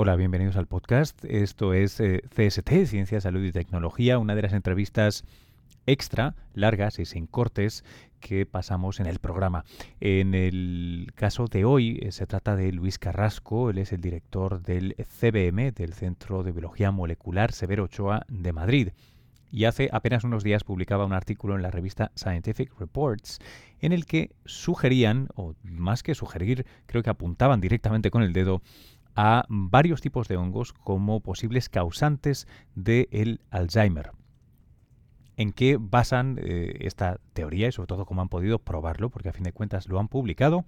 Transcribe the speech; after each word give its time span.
Hola, 0.00 0.14
bienvenidos 0.14 0.54
al 0.54 0.68
podcast. 0.68 1.24
Esto 1.24 1.74
es 1.74 1.98
eh, 1.98 2.22
CST, 2.28 2.86
Ciencia, 2.86 3.20
Salud 3.20 3.42
y 3.42 3.50
Tecnología, 3.50 4.20
una 4.20 4.36
de 4.36 4.42
las 4.42 4.52
entrevistas 4.52 5.24
extra, 5.86 6.36
largas 6.54 7.00
y 7.00 7.04
sin 7.04 7.26
cortes 7.26 7.82
que 8.20 8.46
pasamos 8.46 9.00
en 9.00 9.06
el 9.06 9.18
programa. 9.18 9.64
En 9.98 10.36
el 10.36 11.10
caso 11.16 11.46
de 11.46 11.64
hoy 11.64 11.98
eh, 12.00 12.12
se 12.12 12.28
trata 12.28 12.54
de 12.54 12.70
Luis 12.70 13.00
Carrasco, 13.00 13.70
él 13.70 13.78
es 13.78 13.92
el 13.92 14.00
director 14.00 14.62
del 14.62 14.94
CBM, 14.94 15.72
del 15.72 15.94
Centro 15.94 16.44
de 16.44 16.52
Biología 16.52 16.92
Molecular 16.92 17.50
Severo 17.50 17.82
Ochoa 17.82 18.24
de 18.28 18.52
Madrid. 18.52 18.90
Y 19.50 19.64
hace 19.64 19.88
apenas 19.90 20.22
unos 20.22 20.44
días 20.44 20.62
publicaba 20.62 21.06
un 21.06 21.12
artículo 21.12 21.56
en 21.56 21.62
la 21.62 21.72
revista 21.72 22.12
Scientific 22.14 22.70
Reports 22.78 23.40
en 23.80 23.92
el 23.92 24.06
que 24.06 24.30
sugerían, 24.44 25.28
o 25.34 25.54
más 25.64 26.04
que 26.04 26.14
sugerir, 26.14 26.66
creo 26.86 27.02
que 27.02 27.10
apuntaban 27.10 27.60
directamente 27.60 28.12
con 28.12 28.22
el 28.22 28.32
dedo, 28.32 28.62
a 29.20 29.44
varios 29.48 30.00
tipos 30.00 30.28
de 30.28 30.36
hongos 30.36 30.72
como 30.72 31.18
posibles 31.18 31.68
causantes 31.68 32.46
del 32.76 33.40
Alzheimer 33.50 34.12
en 35.36 35.52
qué 35.52 35.76
basan 35.78 36.38
eh, 36.40 36.78
esta 36.80 37.20
teoría 37.32 37.68
y 37.68 37.72
sobre 37.72 37.86
todo 37.86 38.06
cómo 38.06 38.22
han 38.22 38.28
podido 38.28 38.58
probarlo, 38.58 39.08
porque 39.08 39.28
a 39.28 39.32
fin 39.32 39.44
de 39.44 39.52
cuentas 39.52 39.88
lo 39.88 40.00
han 40.00 40.08
publicado. 40.08 40.64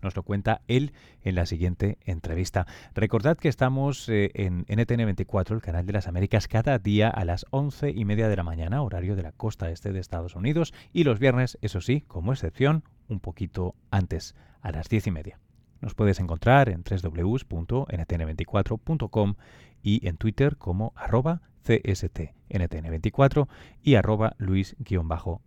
Nos 0.00 0.16
lo 0.16 0.22
cuenta 0.22 0.62
él 0.66 0.94
en 1.22 1.34
la 1.34 1.44
siguiente 1.44 1.98
entrevista. 2.04 2.66
Recordad 2.94 3.36
que 3.36 3.48
estamos 3.48 4.08
eh, 4.08 4.30
en 4.32 4.64
NTN24, 4.64 5.52
el 5.52 5.60
canal 5.60 5.84
de 5.84 5.92
las 5.92 6.08
Américas, 6.08 6.48
cada 6.48 6.78
día 6.78 7.10
a 7.10 7.26
las 7.26 7.44
once 7.50 7.90
y 7.90 8.06
media 8.06 8.28
de 8.28 8.36
la 8.36 8.44
mañana, 8.44 8.82
horario 8.82 9.14
de 9.14 9.22
la 9.22 9.32
costa 9.32 9.70
este 9.70 9.92
de 9.92 10.00
Estados 10.00 10.34
Unidos, 10.36 10.72
y 10.94 11.04
los 11.04 11.18
viernes, 11.18 11.58
eso 11.60 11.82
sí, 11.82 12.00
como 12.00 12.32
excepción, 12.32 12.82
un 13.08 13.20
poquito 13.20 13.74
antes, 13.90 14.34
a 14.62 14.72
las 14.72 14.88
diez 14.88 15.06
y 15.06 15.10
media. 15.10 15.43
Nos 15.84 15.94
puedes 15.94 16.18
encontrar 16.18 16.70
en 16.70 16.82
www.ntn24.com 16.82 19.34
y 19.82 20.08
en 20.08 20.16
Twitter 20.16 20.56
como 20.56 20.94
arroba 20.96 21.42
CSTNTN24 21.66 23.48
y 23.82 23.96
arroba 23.96 24.32
Luis-Quevedo. 24.38 25.42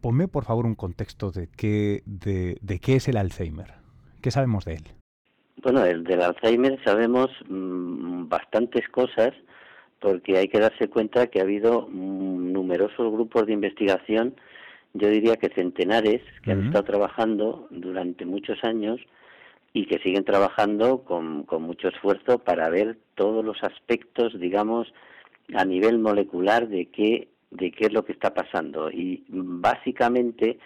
Ponme 0.00 0.26
por 0.26 0.44
favor 0.44 0.66
un 0.66 0.74
contexto 0.74 1.30
de 1.30 1.48
qué, 1.56 2.02
de, 2.04 2.58
qué 2.80 2.96
es 2.96 3.06
el 3.06 3.16
Alzheimer. 3.16 3.74
¿Qué 4.20 4.32
sabemos 4.32 4.64
de 4.64 4.74
él? 4.74 4.82
Bueno, 5.62 5.84
el 5.84 6.02
del 6.02 6.22
Alzheimer 6.22 6.82
sabemos 6.84 7.30
mm, 7.48 8.28
bastantes 8.28 8.88
cosas 8.88 9.30
porque 10.00 10.36
hay 10.36 10.48
que 10.48 10.58
darse 10.58 10.88
cuenta 10.88 11.28
que 11.28 11.38
ha 11.38 11.44
habido 11.44 11.86
mm, 11.88 12.52
numerosos 12.52 13.12
grupos 13.12 13.46
de 13.46 13.52
investigación, 13.52 14.34
yo 14.94 15.08
diría 15.08 15.36
que 15.36 15.50
centenares, 15.50 16.22
que 16.42 16.50
han 16.50 16.66
estado 16.66 16.82
trabajando 16.82 17.68
durante 17.70 18.26
muchos 18.26 18.58
años 18.64 19.00
y 19.72 19.86
que 19.86 19.98
siguen 19.98 20.24
trabajando 20.24 21.04
con, 21.04 21.44
con 21.44 21.62
mucho 21.62 21.88
esfuerzo 21.88 22.38
para 22.38 22.68
ver 22.70 22.98
todos 23.14 23.44
los 23.44 23.62
aspectos, 23.62 24.38
digamos, 24.38 24.92
a 25.54 25.64
nivel 25.64 25.98
molecular 25.98 26.68
de 26.68 26.86
qué, 26.86 27.28
de 27.50 27.70
qué 27.70 27.86
es 27.86 27.92
lo 27.92 28.04
que 28.04 28.12
está 28.12 28.34
pasando. 28.34 28.90
Y 28.90 29.24
básicamente, 29.28 30.58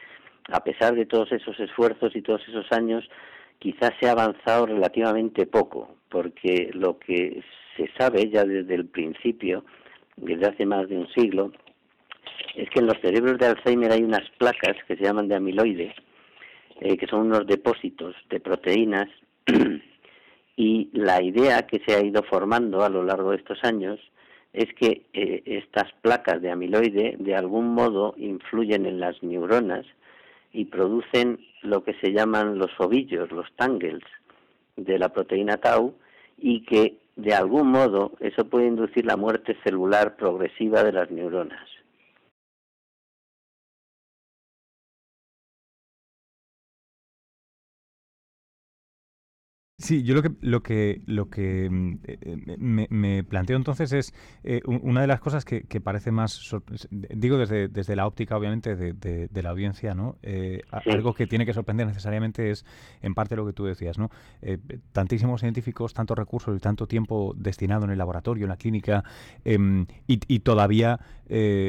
a 0.51 0.65
pesar 0.65 0.95
de 0.95 1.07
todos 1.07 1.33
esos 1.33 1.59
esfuerzos 1.61 2.17
y 2.17 2.23
todos 2.23 2.43
esos 2.49 2.71
años, 2.73 3.09
quizás 3.59 3.93
se 4.01 4.09
ha 4.09 4.13
avanzado 4.13 4.67
relativamente 4.67 5.47
poco, 5.47 5.97
porque 6.09 6.71
lo 6.73 6.99
que 6.99 7.43
se 7.77 7.91
sabe 7.99 8.31
ya 8.31 8.45
desde 8.45 8.75
el 8.75 8.87
principio, 8.87 9.65
desde 10.17 10.47
hace 10.47 10.67
más 10.67 10.89
de 10.89 10.97
un 10.97 11.09
siglo, 11.09 11.53
es 12.55 12.69
que 12.71 12.81
en 12.81 12.87
los 12.87 12.99
cerebros 13.01 13.39
de 13.39 13.47
Alzheimer 13.47 13.93
hay 13.93 14.03
unas 14.03 14.29
placas 14.39 14.77
que 14.87 14.97
se 14.97 15.05
llaman 15.05 15.29
de 15.29 15.37
amiloide, 15.37 15.95
eh, 16.85 16.99
que 16.99 17.07
son 17.07 17.21
unos 17.21 17.47
depósitos 17.47 18.15
de 18.29 18.41
proteínas, 18.41 19.09
y 20.57 20.91
la 20.93 21.23
idea 21.23 21.67
que 21.67 21.81
se 21.87 21.95
ha 21.95 22.05
ido 22.05 22.23
formando 22.23 22.85
a 22.85 22.91
lo 22.91 23.03
largo 23.03 23.31
de 23.31 23.39
estos 23.39 23.65
años 23.65 23.99
es 24.53 24.67
que 24.75 25.07
eh, 25.15 25.43
estas 25.47 25.91
placas 26.03 26.43
de 26.43 26.51
amiloide 26.51 27.17
de 27.19 27.35
algún 27.35 27.75
modo 27.75 28.15
influyen 28.19 28.85
en 28.85 29.01
las 29.01 29.21
neuronas 29.23 29.87
y 30.53 30.67
producen 30.67 31.41
lo 31.63 31.83
que 31.85 31.95
se 31.95 32.13
llaman 32.13 32.59
los 32.59 32.71
ovillos, 32.79 33.33
los 33.33 33.51
tangles 33.57 34.03
de 34.77 34.99
la 34.99 35.09
proteína 35.09 35.57
tau 35.57 35.95
y 36.37 36.65
que 36.67 36.99
de 37.17 37.33
algún 37.33 37.69
modo 37.69 38.13
eso 38.21 38.45
puede 38.45 38.67
inducir 38.67 39.07
la 39.07 39.17
muerte 39.17 39.57
celular 39.65 40.17
progresiva 40.17 40.85
de 40.85 40.93
las 40.93 41.11
neuronas. 41.11 41.74
Sí, 49.85 50.03
yo 50.03 50.15
lo 50.15 50.23
que 50.23 50.31
lo 50.41 50.63
que 50.63 51.03
lo 51.05 51.29
que 51.29 51.69
mm, 51.71 51.99
eh, 52.05 52.87
me, 52.89 53.23
planteo 53.23 53.59
entonces 53.59 53.93
es 53.93 54.15
eh, 54.43 54.63
una 54.65 55.03
de 55.03 55.07
las 55.07 55.21
cosas 55.21 55.45
que, 55.45 55.63
parece 55.83 56.11
más 56.11 56.57
digo 56.91 57.37
desde, 57.37 57.69
desde 57.69 57.95
la 57.95 58.07
óptica 58.07 58.35
obviamente 58.35 58.77
de, 58.77 59.43
la 59.43 59.51
audiencia, 59.51 59.93
¿no? 59.93 60.17
Eh, 60.23 60.63
algo 60.71 61.13
que 61.13 61.27
tiene 61.27 61.45
que 61.45 61.53
sorprender 61.53 61.87
necesariamente 61.87 62.51
es 62.51 62.65
en 63.03 63.13
parte 63.13 63.37
lo 63.37 63.45
que 63.45 63.53
tú 63.53 63.67
decías, 63.67 63.99
¿no? 63.99 64.11
tantísimos 64.93 65.43
científicos, 65.43 65.93
tantos 65.93 66.17
recursos 66.17 66.57
y 66.57 66.61
tanto 66.61 66.87
tiempo 66.87 67.35
destinado 67.37 67.85
en 67.85 67.91
el 67.91 67.99
laboratorio, 67.99 68.45
en 68.45 68.51
la 68.51 68.57
clínica 68.57 69.05
em, 69.45 69.85
y, 70.07 70.39
todavía 70.39 70.99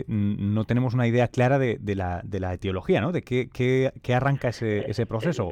no 0.08 0.64
tenemos 0.64 0.94
una 0.94 1.06
idea 1.06 1.28
clara 1.28 1.60
de, 1.60 1.96
la, 1.96 2.22
de 2.24 2.40
la 2.40 2.54
etiología, 2.54 3.02
¿no? 3.02 3.12
De 3.12 3.24
qué, 3.24 3.50
qué, 3.52 4.16
arranca 4.16 4.48
ese, 4.48 4.90
ese 4.90 5.06
proceso. 5.06 5.52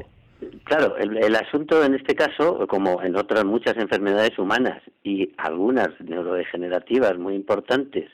Claro, 0.63 0.95
el, 0.97 1.35
asunto 1.35 1.83
en 1.83 1.93
este 1.93 2.15
caso, 2.15 2.65
como 2.67 3.01
en 3.01 3.17
otras 3.17 3.43
muchas 3.43 3.75
enfermedades 3.75 4.39
humanas 4.39 4.81
y 5.03 5.33
algunas 5.37 5.89
neurodegenerativas 5.99 7.17
muy 7.17 7.35
importantes, 7.35 8.09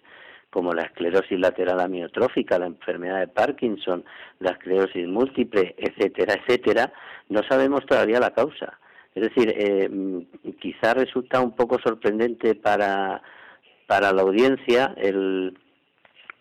como 0.49 0.73
la 0.73 0.81
esclerosis 0.81 1.39
lateral 1.39 1.79
amiotrófica, 1.79 2.57
la 2.57 2.65
enfermedad 2.65 3.19
de 3.19 3.27
Parkinson, 3.27 4.03
la 4.39 4.51
esclerosis 4.51 5.07
múltiple, 5.07 5.75
etcétera, 5.77 6.33
etcétera, 6.41 6.91
no 7.29 7.43
sabemos 7.43 7.85
todavía 7.85 8.19
la 8.19 8.31
causa. 8.31 8.79
Es 9.13 9.23
decir, 9.23 9.53
eh, 9.55 9.89
quizá 10.59 10.95
resulta 10.95 11.41
un 11.41 11.55
poco 11.55 11.77
sorprendente 11.79 12.55
para, 12.55 13.21
para 13.85 14.11
la 14.11 14.23
audiencia 14.23 14.95
el, 14.97 15.55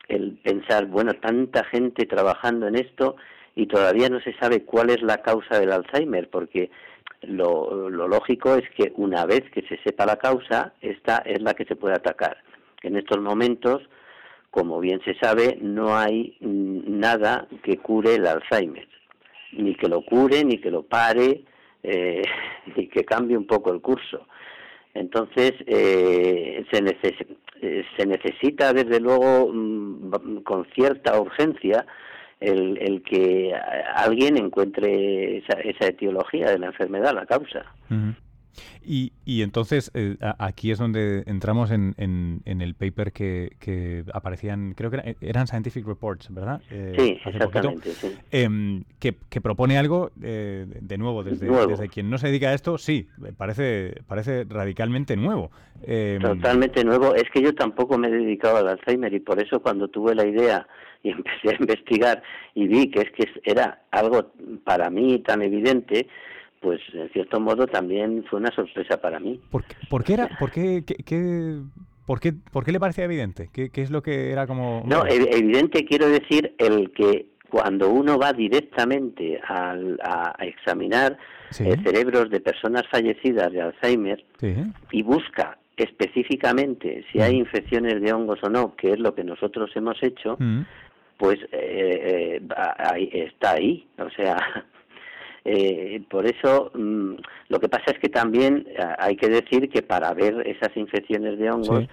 el 0.09 0.39
pensar, 0.43 0.87
bueno, 0.87 1.13
tanta 1.15 1.65
gente 1.65 2.07
trabajando 2.07 2.67
en 2.67 2.77
esto 2.77 3.17
y 3.59 3.67
todavía 3.67 4.09
no 4.09 4.21
se 4.21 4.33
sabe 4.35 4.63
cuál 4.63 4.89
es 4.91 5.03
la 5.03 5.21
causa 5.21 5.59
del 5.59 5.73
Alzheimer, 5.73 6.31
porque 6.31 6.71
lo, 7.23 7.91
lógico 7.91 8.55
es 8.55 8.63
que 8.71 8.93
una 8.95 9.27
vez 9.27 9.43
que 9.51 9.63
se 9.63 9.79
sepa 9.83 10.07
la 10.07 10.15
causa, 10.15 10.75
esta 10.81 11.19
es 11.27 11.43
la 11.43 11.55
que 11.55 11.65
se 11.65 11.75
puede 11.75 11.97
atacar. 11.97 12.37
En 12.85 12.97
estos 12.97 13.21
momentos, 13.21 13.83
como 14.53 14.79
bien 14.79 15.01
se 15.05 15.19
sabe, 15.19 15.59
no 15.61 15.97
hay 15.97 16.37
nada 16.41 17.49
que 17.65 17.79
cure 17.79 18.15
el 18.15 18.29
Alzheimer, 18.29 18.87
ni 19.55 19.75
que 19.75 19.89
lo 19.89 20.03
cure, 20.03 20.45
ni 20.45 20.59
que 20.59 20.71
lo 20.71 20.85
pare, 20.85 21.43
eh, 21.83 22.23
ni 22.77 22.87
que 22.87 23.05
cambie 23.05 23.37
un 23.37 23.49
poco 23.49 23.73
el 23.73 23.81
curso. 23.81 24.29
Entonces, 24.95 25.55
eh, 25.67 26.65
se, 26.71 26.79
eh, 27.61 27.85
se 27.97 28.07
necesita, 28.07 28.73
desde 28.73 29.01
luego, 29.01 29.51
mm, 29.53 30.43
con 30.45 30.65
cierta 30.77 31.21
urgencia, 31.21 31.85
el, 32.41 32.79
el 32.79 33.03
que 33.03 33.53
alguien 33.95 34.37
encuentre 34.37 35.39
esa, 35.39 35.61
esa, 35.61 35.87
etiología 35.87 36.51
de 36.51 36.59
la 36.59 36.67
enfermedad, 36.67 37.15
la 37.15 37.27
causa. 37.27 37.65
Y, 38.83 39.13
y 39.25 39.43
entonces 39.43 39.91
eh, 39.95 40.17
aquí 40.39 40.71
es 40.71 40.79
donde 40.79 41.23
entramos 41.27 41.71
en, 41.71 41.95
en, 41.99 42.61
el 42.61 42.75
paper 42.75 43.13
que, 43.13 43.51
que, 43.61 44.05
aparecían, 44.15 44.73
creo 44.75 44.91
que 44.91 45.17
eran 45.21 45.47
Scientific 45.47 45.87
Reports, 45.87 46.33
¿verdad? 46.33 46.61
Eh, 46.71 46.95
sí, 46.99 47.19
exactamente. 47.25 47.91
Em, 48.31 48.85
que, 48.99 49.15
que, 49.29 49.41
propone 49.41 49.79
algo, 49.79 50.11
eh, 50.23 50.67
de 50.81 50.99
nuevo 50.99 51.23
desde, 51.23 51.49
desde 51.67 51.89
quien 51.89 52.09
no 52.09 52.19
se 52.19 52.29
dedica 52.29 52.49
a 52.49 52.55
esto, 52.55 52.79
sí, 52.79 53.09
parece, 53.37 54.01
parece 54.07 54.45
radicalmente 54.49 55.17
nuevo. 55.17 55.51
Em, 55.83 56.23
Totalmente 56.23 56.83
nuevo. 56.85 57.15
Es 57.15 57.31
que 57.33 57.43
yo 57.43 57.55
tampoco 57.55 57.99
me 57.99 58.09
he 58.09 58.13
dedicado 58.13 58.57
al 58.57 58.69
Alzheimer 58.69 59.13
y 59.13 59.21
por 59.21 59.41
eso 59.41 59.61
cuando 59.61 59.89
tuve 59.89 60.15
la 60.15 60.27
idea 60.27 60.67
y 61.03 61.11
empecé 61.11 61.51
a 61.51 61.57
investigar 61.61 62.23
y 62.55 62.67
vi 62.67 62.91
que 62.91 63.01
es 63.01 63.11
que 63.13 63.29
era 63.45 63.83
algo 63.91 64.33
para 64.65 64.91
mí 64.91 65.19
tan 65.21 65.43
evidente, 65.43 66.09
pues 66.61 66.81
en 66.93 67.09
cierto 67.11 67.41
modo 67.41 67.67
también 67.67 68.25
fue 68.29 68.41
una 68.41 68.51
sorpresa 68.51 69.01
para 69.01 69.21
mí. 69.21 69.41
¿Por, 69.51 70.05
qué 70.05 70.15
era, 70.15 70.29
por 70.39 70.51
qué, 70.51 70.85
qué, 70.85 71.61
por 72.07 72.21
qué, 72.21 72.33
por 72.53 72.65
qué 72.65 72.73
le 72.73 72.81
parecía 72.81 73.05
evidente? 73.05 73.49
¿Qué, 73.53 73.71
¿Qué, 73.71 73.83
es 73.83 73.91
lo 73.91 74.03
que 74.03 74.33
era 74.33 74.47
como...? 74.47 74.83
No, 74.87 75.07
evidente 75.07 75.85
quiero 75.85 76.09
decir 76.09 76.55
el 76.59 76.93
que 76.93 77.27
cuando 77.49 77.91
uno 77.91 78.19
va 78.19 78.33
directamente 78.33 79.41
a, 79.47 79.75
a 80.03 80.45
examinar 80.45 81.17
eh, 81.61 81.77
cerebros 81.83 82.29
de 82.31 82.41
personas 82.41 82.83
fallecidas 82.91 83.51
de 83.53 83.63
Alzheimer 83.63 84.23
y 84.93 85.03
busca 85.03 85.59
específicamente 85.79 87.05
si 87.11 87.21
hay 87.21 87.37
mm. 87.37 87.39
infecciones 87.39 88.03
de 88.03 88.13
hongos 88.13 88.41
o 88.43 88.51
no, 88.51 88.75
que 88.77 88.93
es 88.93 88.99
lo 88.99 89.15
que 89.15 89.25
nosotros 89.25 89.71
hemos 89.75 90.03
hecho, 90.03 90.37
mm. 90.39 90.63
Pues 91.19 91.39
eh, 91.53 92.41
eh, 92.41 93.25
está 93.27 93.53
ahí. 93.53 93.87
O 93.99 94.09
sea, 94.11 94.37
Eh, 95.51 96.03
por 96.11 96.27
eso, 96.27 96.71
mm, 96.75 97.15
lo 97.49 97.59
que 97.59 97.71
pasa 97.71 97.93
es 97.93 97.99
que 97.99 98.11
también 98.11 98.67
eh, 98.69 98.77
hay 98.99 99.17
que 99.17 99.29
decir 99.29 99.71
que 99.71 99.81
para 99.81 100.13
ver 100.13 100.47
esas 100.47 100.77
infecciones 100.77 101.39
de 101.39 101.51
hongos, 101.51 101.87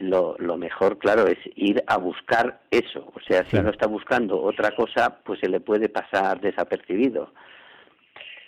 lo, 0.00 0.36
lo, 0.38 0.56
mejor, 0.56 0.96
claro, 0.96 1.26
es 1.26 1.36
ir 1.54 1.84
a 1.86 1.98
buscar 1.98 2.62
eso. 2.70 3.12
O 3.14 3.20
sea, 3.20 3.44
si 3.44 3.58
uno 3.58 3.68
está 3.70 3.86
buscando 3.86 4.40
otra 4.40 4.74
cosa, 4.74 5.18
pues 5.22 5.38
se 5.40 5.50
le 5.50 5.60
puede 5.60 5.90
pasar 5.90 6.40
desapercibido. 6.40 7.30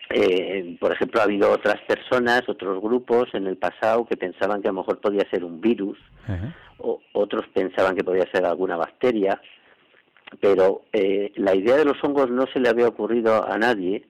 Eh, 0.09 0.77
por 0.81 0.93
ejemplo, 0.93 1.21
ha 1.21 1.25
habido 1.25 1.53
otras 1.53 1.81
personas, 1.83 2.49
otros 2.49 2.81
grupos 2.81 3.29
en 3.35 3.47
el 3.47 3.59
pasado 3.59 4.07
que 4.07 4.17
pensaban 4.17 4.63
que 4.63 4.69
a 4.69 4.73
lo 4.73 4.79
mejor 4.79 5.01
podía 5.03 5.29
ser 5.29 5.45
un 5.45 5.61
virus, 5.61 5.99
o 6.79 7.01
otros 7.13 7.47
pensaban 7.53 7.95
que 7.95 8.05
podía 8.05 8.25
ser 8.33 8.47
alguna 8.47 8.77
bacteria, 8.77 9.39
pero 10.41 10.83
eh, 10.93 11.33
la 11.37 11.55
idea 11.55 11.77
de 11.77 11.85
los 11.85 12.03
hongos 12.03 12.31
no 12.31 12.47
se 12.53 12.61
le 12.61 12.69
había 12.69 12.89
ocurrido 12.89 13.47
a 13.47 13.59
nadie 13.59 14.05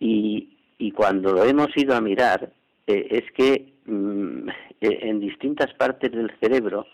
y, 0.00 0.56
y 0.78 0.92
cuando 0.92 1.32
lo 1.32 1.44
hemos 1.44 1.68
ido 1.76 1.94
a 1.94 2.00
mirar 2.00 2.52
eh, 2.86 3.06
es 3.10 3.30
que 3.32 3.72
mm, 3.86 4.48
en 4.80 5.20
distintas 5.20 5.72
partes 5.74 6.12
del 6.12 6.32
cerebro 6.40 6.86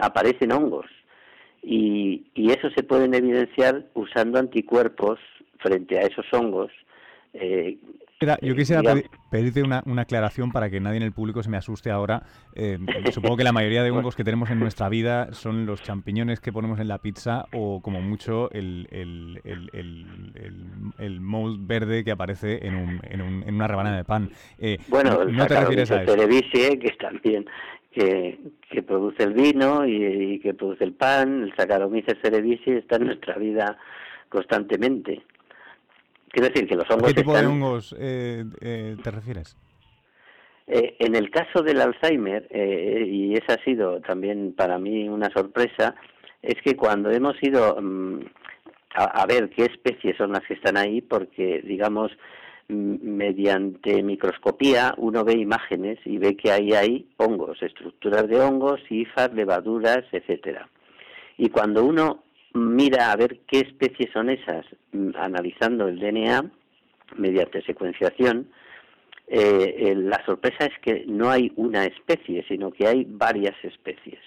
aparecen 0.00 0.52
hongos 0.52 0.86
y, 1.62 2.26
y 2.34 2.50
eso 2.50 2.70
se 2.70 2.82
pueden 2.82 3.14
evidenciar 3.14 3.84
usando 3.94 4.38
anticuerpos 4.38 5.18
frente 5.58 5.98
a 5.98 6.02
esos 6.02 6.26
hongos 6.32 6.70
eh, 7.34 7.76
yo 8.42 8.54
quisiera 8.56 8.82
pedirte 9.30 9.62
una, 9.62 9.82
aclaración 9.98 10.50
para 10.50 10.70
que 10.70 10.80
nadie 10.80 10.96
en 10.96 11.02
el 11.04 11.12
público 11.12 11.42
se 11.42 11.50
me 11.50 11.56
asuste 11.56 11.90
ahora. 11.90 12.22
Eh, 12.54 12.78
supongo 13.12 13.36
que 13.36 13.44
la 13.44 13.52
mayoría 13.52 13.82
de 13.82 13.90
hongos 13.92 14.16
que 14.16 14.24
tenemos 14.24 14.50
en 14.50 14.58
nuestra 14.58 14.88
vida 14.88 15.32
son 15.32 15.66
los 15.66 15.82
champiñones 15.82 16.40
que 16.40 16.52
ponemos 16.52 16.80
en 16.80 16.88
la 16.88 16.98
pizza 16.98 17.46
o 17.52 17.80
como 17.80 18.00
mucho 18.00 18.50
el, 18.50 18.88
el, 18.90 19.40
el, 20.98 21.20
mold 21.20 21.66
verde 21.66 22.04
que 22.04 22.10
aparece 22.10 22.66
en, 22.66 22.74
un, 22.74 23.00
en, 23.04 23.54
una 23.54 23.68
rebanada 23.68 23.96
de 23.96 24.04
pan. 24.04 24.30
Eh, 24.58 24.78
bueno, 24.88 25.24
no, 25.24 25.46
te 25.46 25.60
refieres 25.60 25.90
a 25.90 26.02
eso. 26.02 26.16
que 26.16 26.96
también 26.98 27.46
que, 27.92 28.38
que 28.70 28.82
produce 28.82 29.22
el 29.22 29.34
vino 29.34 29.86
y, 29.86 30.40
que 30.40 30.54
produce 30.54 30.84
el 30.84 30.92
pan, 30.92 31.42
el 31.44 31.54
Saccharomyces 31.54 32.18
cerevisiae 32.22 32.78
está 32.78 32.96
en 32.96 33.06
nuestra 33.06 33.36
vida 33.36 33.78
constantemente. 34.28 35.22
Quiero 36.38 36.54
decir 36.54 36.68
que 36.68 36.76
los 36.76 36.88
hongos. 36.88 37.08
¿Qué 37.08 37.20
tipo 37.20 37.36
de 37.36 37.46
hongos 37.46 37.96
eh, 37.98 38.44
eh, 38.60 38.96
te 39.02 39.10
refieres? 39.10 39.56
Eh, 40.68 40.94
en 41.00 41.16
el 41.16 41.30
caso 41.30 41.64
del 41.64 41.80
Alzheimer, 41.80 42.46
y 42.54 43.34
esa 43.34 43.54
ha 43.54 43.64
sido 43.64 44.00
también 44.02 44.54
para 44.56 44.78
mí 44.78 45.08
una 45.08 45.30
sorpresa, 45.30 45.96
es 46.40 46.54
que 46.62 46.76
cuando 46.76 47.10
hemos 47.10 47.34
ido 47.42 47.76
mm, 47.80 48.20
a, 48.94 49.26
ver 49.26 49.50
qué 49.50 49.64
especies 49.64 50.16
son 50.16 50.30
las 50.30 50.44
que 50.46 50.54
están 50.54 50.76
ahí, 50.76 51.00
porque, 51.00 51.60
digamos, 51.64 52.12
mediante 52.68 54.00
microscopía 54.04 54.94
uno 54.96 55.24
ve 55.24 55.32
imágenes 55.32 55.98
y 56.04 56.18
ve 56.18 56.36
que 56.36 56.52
ahí 56.52 56.72
hay 56.72 57.08
hongos, 57.16 57.60
estructuras 57.64 58.28
de 58.28 58.38
hongos, 58.38 58.80
hifas, 58.90 59.34
levaduras, 59.34 60.04
etcétera. 60.12 60.68
Y 61.36 61.48
cuando 61.48 61.84
uno 61.84 62.22
mira 62.54 63.12
a 63.12 63.16
ver 63.16 63.40
qué 63.46 63.60
especies 63.60 64.10
son 64.12 64.30
esas, 64.30 64.64
mm, 64.92 65.10
analizando 65.16 65.88
el 65.88 65.98
DNA 65.98 66.50
mediante 67.16 67.62
secuenciación, 67.62 68.48
eh, 69.26 69.74
eh, 69.78 69.94
la 69.94 70.24
sorpresa 70.24 70.64
es 70.64 70.78
que 70.80 71.04
no 71.06 71.30
hay 71.30 71.52
una 71.56 71.84
especie, 71.84 72.44
sino 72.48 72.70
que 72.70 72.86
hay 72.86 73.06
varias 73.06 73.54
especies 73.62 74.20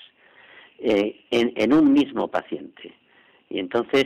eh, 0.77 1.21
en, 1.31 1.73
un 1.73 1.91
mismo 1.91 2.27
paciente. 2.29 2.94
Y 3.50 3.59
entonces 3.59 4.06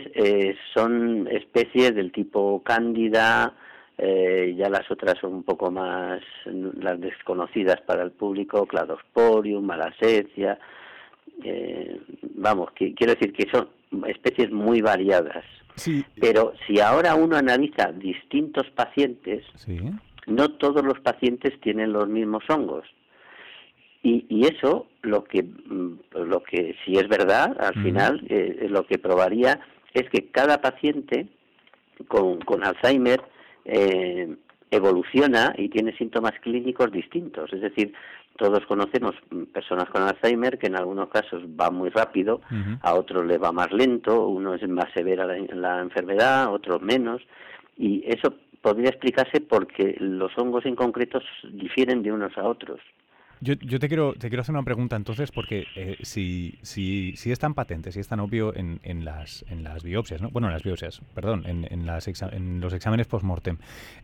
son 0.73 1.27
especies 1.27 1.94
del 1.94 2.12
tipo 2.12 2.63
cándida, 2.63 3.53
ya 3.97 4.69
las 4.69 4.89
otras 4.89 5.19
son 5.21 5.35
un 5.35 5.44
poco 5.44 5.69
más 5.69 6.19
las 6.45 7.00
desconocidas 7.00 7.79
para 7.81 8.01
el 8.01 8.12
público, 8.12 8.65
cladosporium, 8.65 9.63
malacesia, 9.63 10.57
vamos, 12.33 12.71
quiero 12.73 13.13
decir 13.13 13.33
que 13.33 13.47
son 13.51 13.69
especies 14.07 14.51
muy 14.51 14.81
variadas. 14.81 15.44
Pero 16.19 16.53
si 16.65 16.80
ahora 16.80 17.15
uno 17.15 17.36
analiza 17.36 17.92
distintos 17.92 18.69
pacientes, 18.71 19.44
no 20.25 20.50
todos 20.50 20.83
los 20.83 21.00
pacientes 21.01 21.59
tienen 21.62 21.92
los 21.92 22.07
mismos 22.07 22.44
hongos. 22.50 22.86
Y, 24.01 24.25
y 24.30 24.45
eso, 24.45 24.88
lo 25.01 25.24
que, 25.24 25.44
mm, 25.44 26.00
lo 26.27 26.44
que 26.44 26.75
si 26.86 26.95
es 26.95 27.07
verdad, 27.07 27.57
al 27.59 27.74
final, 27.83 28.24
eh, 28.30 28.68
lo 28.69 28.86
que 28.86 29.00
probaría 29.00 29.59
es 29.94 30.07
que 30.09 30.27
cada 30.27 30.62
paciente 30.62 31.27
con, 32.07 32.39
con 32.41 32.63
Alzheimer 32.63 33.21
eh, 33.65 34.36
evoluciona 34.69 35.56
y 35.57 35.69
tiene 35.69 35.98
síntomas 35.98 36.33
clínicos 36.41 36.91
distintos. 36.91 37.51
Es 37.51 37.62
decir, 37.62 37.94
todos 38.37 38.65
conocemos 38.65 39.15
personas 39.53 39.89
con 39.89 40.03
Alzheimer 40.03 40.57
que 40.57 40.67
en 40.67 40.75
algunos 40.75 41.09
casos 41.09 41.43
va 41.59 41.69
muy 41.71 41.89
rápido, 41.89 42.41
a 42.81 42.93
otros 42.95 43.25
le 43.25 43.37
va 43.37 43.51
más 43.51 43.71
lento, 43.71 44.27
uno 44.27 44.53
es 44.53 44.67
más 44.67 44.91
severa 44.93 45.25
la, 45.25 45.37
la 45.55 45.81
enfermedad, 45.81 46.53
otros 46.53 46.81
menos, 46.81 47.21
y 47.77 48.03
eso 48.05 48.33
podría 48.61 48.89
explicarse 48.89 49.41
porque 49.41 49.95
los 49.99 50.31
hongos 50.37 50.65
en 50.65 50.75
concreto 50.75 51.19
difieren 51.51 52.01
de 52.01 52.11
unos 52.11 52.37
a 52.37 52.43
otros. 52.43 52.79
Yo, 53.41 53.53
yo, 53.55 53.79
te 53.79 53.87
quiero 53.87 54.13
te 54.13 54.29
quiero 54.29 54.41
hacer 54.41 54.55
una 54.55 54.63
pregunta 54.63 54.95
entonces 54.95 55.31
porque 55.31 55.65
eh, 55.75 55.97
si, 56.01 56.57
si, 56.61 57.15
si 57.15 57.31
es 57.31 57.38
tan 57.38 57.53
patente, 57.53 57.91
si 57.91 57.99
es 57.99 58.07
tan 58.07 58.19
obvio 58.21 58.55
en, 58.55 58.79
en 58.83 59.03
las 59.05 59.45
en 59.49 59.63
las 59.63 59.83
biopsias, 59.83 60.21
¿no? 60.21 60.29
Bueno, 60.29 60.47
en 60.47 60.53
las 60.53 60.63
biopsias, 60.63 61.01
perdón, 61.13 61.43
en, 61.45 61.67
en, 61.69 61.85
las 61.85 62.07
en 62.07 62.61
los 62.61 62.73
exámenes 62.73 63.07
post-mortem 63.07 63.57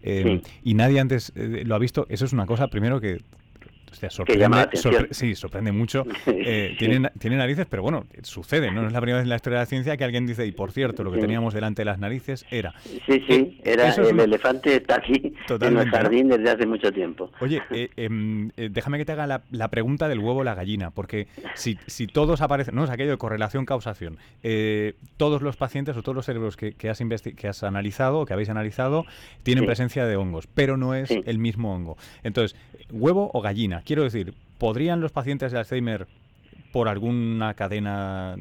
eh, 0.03 0.41
y 0.63 0.73
nadie 0.73 0.99
antes 0.99 1.31
eh, 1.35 1.63
lo 1.65 1.75
ha 1.75 1.79
visto, 1.79 2.05
eso 2.09 2.25
es 2.25 2.33
una 2.33 2.45
cosa 2.45 2.67
primero 2.67 2.99
que 2.99 3.21
sorprende, 4.09 5.07
sí, 5.11 5.35
sorprende 5.35 5.71
mucho. 5.71 6.05
Eh, 6.43 6.75
tiene, 6.79 7.37
narices, 7.37 7.67
pero 7.69 7.83
bueno, 7.83 8.05
sucede, 8.23 8.71
¿no? 8.71 8.87
es 8.87 8.93
la 8.93 8.99
primera 8.99 9.17
vez 9.17 9.25
en 9.25 9.29
la 9.29 9.35
historia 9.35 9.59
de 9.59 9.63
la 9.63 9.67
ciencia 9.67 9.95
que 9.95 10.03
alguien 10.03 10.25
dice, 10.25 10.45
y 10.45 10.51
por 10.51 10.71
cierto, 10.71 11.03
lo 11.03 11.11
que 11.11 11.19
teníamos 11.19 11.53
delante 11.53 11.81
de 11.81 11.85
las 11.85 11.99
narices 11.99 12.45
era... 12.49 12.73
Sí, 12.83 13.23
sí, 13.27 13.61
era 13.63 13.93
el 13.93 14.19
elefante 14.19 14.77
está 14.77 14.95
aquí 14.95 15.33
en 15.47 15.77
el 15.77 15.89
jardín 15.89 16.29
desde 16.29 16.49
hace 16.49 16.65
mucho 16.65 16.91
tiempo. 16.91 17.31
Oye, 17.39 17.61
eh, 17.69 17.89
em, 17.95 18.49
eh, 18.57 18.69
déjame 18.71 18.97
que 18.97 19.05
te 19.05 19.11
haga 19.11 19.43
la, 19.49 19.67
pregunta 19.69 20.07
del 20.07 20.19
huevo 20.19 20.39
o 20.39 20.43
la 20.43 20.55
gallina, 20.55 20.89
porque 20.89 21.27
si, 21.53 21.77
si 21.85 22.07
todos 22.07 22.41
aparecen, 22.41 22.75
no 22.75 22.83
es 22.83 22.89
aquello 22.89 23.11
de 23.11 23.17
correlación-causación, 23.17 24.17
todos 25.17 25.41
los 25.41 25.57
pacientes 25.57 25.95
o 25.95 26.01
todos 26.01 26.15
los 26.15 26.25
cerebros 26.25 26.57
que, 26.57 26.73
que 26.73 26.89
has, 26.89 27.01
que 27.35 27.47
has 27.47 27.63
analizado 27.63 28.21
o 28.21 28.25
que 28.25 28.33
habéis 28.33 28.49
analizado 28.49 29.05
tienen 29.43 29.65
presencia 29.65 30.05
de 30.05 30.15
hongos, 30.15 30.47
pero 30.47 30.77
no 30.77 30.95
es 30.95 31.11
el 31.11 31.37
mismo 31.37 31.73
hongo. 31.73 31.97
Entonces, 32.23 32.57
huevo 32.91 33.29
o 33.33 33.41
gallina, 33.41 33.80
Quiero 33.83 34.03
decir, 34.03 34.33
¿podrían 34.57 35.01
los 35.01 35.11
pacientes 35.11 35.51
de 35.51 35.59
Alzheimer 35.59 36.07
por 36.71 36.87
alguna 36.87 37.53
cadena, 37.53 38.35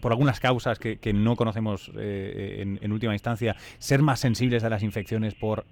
por 0.00 0.12
algunas 0.12 0.40
causas 0.40 0.78
que, 0.78 1.12
no 1.12 1.36
conocemos 1.36 1.90
eh, 1.98 2.64
en, 2.80 2.92
última 2.92 3.12
instancia, 3.12 3.56
ser 3.78 4.00
más 4.00 4.20
sensibles 4.20 4.64
a 4.64 4.70
las 4.70 4.82
infecciones 4.82 5.34
por 5.34 5.64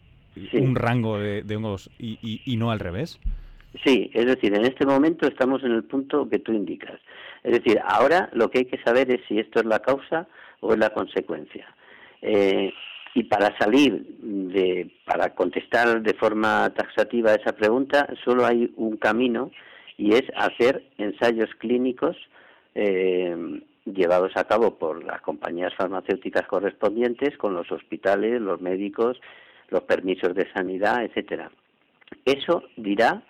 un 0.53 0.75
rango 0.75 1.19
de, 1.19 1.57
hongos 1.57 1.91
y, 1.99 2.57
no 2.59 2.71
al 2.71 2.81
revés? 2.81 3.21
Sí, 3.85 4.11
es 4.15 4.27
decir, 4.27 4.55
en 4.55 4.65
este 4.65 4.87
momento 4.87 5.27
estamos 5.27 5.63
en 5.65 5.73
el 5.73 5.85
punto 5.85 6.29
que 6.29 6.39
tú 6.39 6.53
indicas. 6.53 7.01
Es 7.43 7.53
decir, 7.53 7.81
ahora 7.85 8.31
lo 8.33 8.51
que 8.51 8.59
hay 8.59 8.65
que 8.67 8.81
saber 8.83 9.11
es 9.11 9.21
si 9.29 9.39
esto 9.39 9.61
es 9.61 9.67
la 9.67 9.81
causa 9.81 10.29
o 10.61 10.73
es 10.73 10.79
la 10.79 10.91
consecuencia. 10.91 11.67
Eh, 12.23 12.73
y 13.15 13.23
para 13.25 13.57
salir 13.59 14.05
de, 14.21 14.91
para 15.05 15.35
contestar 15.35 16.03
de 16.03 16.15
forma 16.15 16.71
taxativa 16.75 17.31
a 17.31 17.37
esa 17.37 17.53
pregunta, 17.53 18.09
solo 18.25 18.45
hay 18.45 18.73
un 18.77 18.97
camino 18.97 19.53
y 19.97 20.15
es 20.15 20.25
hacer 20.37 20.83
ensayos 20.99 21.49
clínicos 21.59 22.17
eh, 22.75 23.63
llevados 23.85 24.33
a 24.37 24.45
cabo 24.45 24.77
por 24.77 25.05
las 25.05 25.21
compañías 25.21 25.73
farmacéuticas 25.77 26.47
correspondientes, 26.49 27.39
con 27.39 27.55
los 27.55 27.71
hospitales, 27.71 28.41
los 28.41 28.61
médicos, 28.61 29.21
los 29.69 29.83
permisos 29.83 30.35
de 30.35 30.51
sanidad, 30.53 31.05
etcétera. 31.05 31.53
Eso 32.25 32.65
dirá 32.77 33.23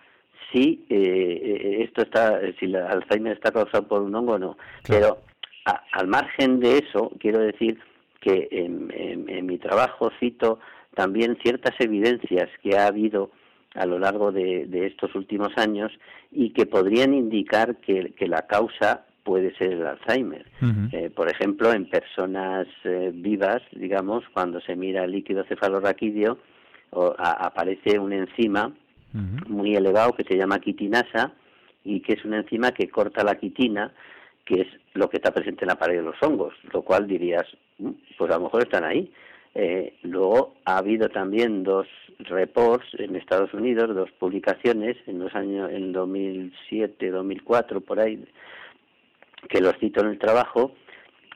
si 0.51 0.87
eh, 0.89 1.85
esto 1.87 2.03
está, 2.03 2.41
si 2.59 2.67
el 2.67 2.77
Alzheimer 2.77 3.35
está 3.35 3.53
causado 3.53 3.87
por 3.87 4.01
un 4.01 4.15
hongo 4.15 4.35
o 4.35 4.39
no. 4.39 4.57
Pero 4.89 5.19
al 5.65 6.07
margen 6.07 6.61
de 6.61 6.79
eso, 6.79 7.13
quiero 7.19 7.41
decir 7.41 7.79
que 8.25 8.49
en, 8.51 9.47
mi 9.47 9.59
trabajo 9.59 10.11
cito 10.19 10.59
también 10.95 11.37
ciertas 11.43 11.75
evidencias 11.79 12.49
que 12.63 12.77
ha 12.77 12.87
habido 12.87 13.31
a 13.75 13.85
lo 13.85 13.99
largo 13.99 14.33
de, 14.33 14.67
estos 14.87 15.15
últimos 15.15 15.49
años 15.57 15.93
y 16.33 16.51
que 16.51 16.65
podrían 16.65 17.13
indicar 17.13 17.77
que, 17.77 18.15
la 18.21 18.47
causa 18.47 19.05
puede 19.25 19.55
ser 19.57 19.73
el 19.73 19.87
Alzheimer. 19.87 20.47
Eh, 20.93 21.11
por 21.15 21.31
ejemplo, 21.31 21.73
en 21.73 21.89
personas 21.89 22.67
eh, 22.85 23.11
vivas, 23.13 23.63
digamos, 23.73 24.25
cuando 24.33 24.61
se 24.61 24.75
mira 24.77 25.05
el 25.05 25.13
líquido 25.13 25.45
cefalorraquídeo, 25.45 26.39
aparece 27.19 27.99
una 27.99 28.17
enzima 28.17 28.73
muy 29.49 29.75
elevado 29.75 30.13
que 30.13 30.25
se 30.25 30.37
llama 30.37 30.61
quitinasa 30.61 31.33
y 31.85 32.01
que 32.01 32.15
es 32.15 32.25
una 32.25 32.39
enzima 32.39 32.71
que 32.71 32.89
corta 32.89 33.23
la 33.23 33.37
quitina 33.37 33.93
que 34.45 34.63
es 34.63 34.69
lo 34.95 35.09
que 35.09 35.17
está 35.17 35.33
presente 35.33 35.65
en 35.65 35.69
la 35.69 35.79
pared 35.79 35.97
de 35.97 36.03
los 36.03 36.23
hongos, 36.23 36.55
lo 36.73 36.83
cual 36.83 37.07
dirías, 37.07 37.45
pues 38.19 38.31
a 38.31 38.37
lo 38.37 38.45
mejor 38.45 38.63
están 38.63 38.85
ahí. 38.85 39.13
Eh, 39.55 39.95
luego 40.03 40.55
ha 40.65 40.79
habido 40.79 41.09
también 41.09 41.63
dos 41.63 41.87
reports 42.19 42.87
en 42.99 43.15
Estados 43.17 43.55
Unidos, 43.55 43.95
dos 43.95 44.11
publicaciones 44.19 44.97
en 45.07 45.21
los 45.21 45.35
años 45.35 45.71
en 45.71 45.93
2007, 45.93 47.11
2004 47.11 47.81
por 47.81 48.01
ahí 48.01 48.25
que 49.49 49.61
los 49.61 49.77
cito 49.79 50.01
en 50.01 50.09
el 50.09 50.19
trabajo. 50.19 50.73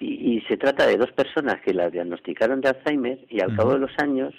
Y, 0.01 0.41
se 0.43 0.57
trata 0.57 0.87
de 0.87 0.97
dos 0.97 1.11
personas 1.11 1.61
que 1.61 1.75
las 1.75 1.91
diagnosticaron 1.91 2.61
de 2.61 2.69
Alzheimer 2.69 3.19
y 3.29 3.41
al 3.41 3.57
cabo 3.57 3.73
de 3.73 3.81
los 3.81 3.91
años 3.99 4.33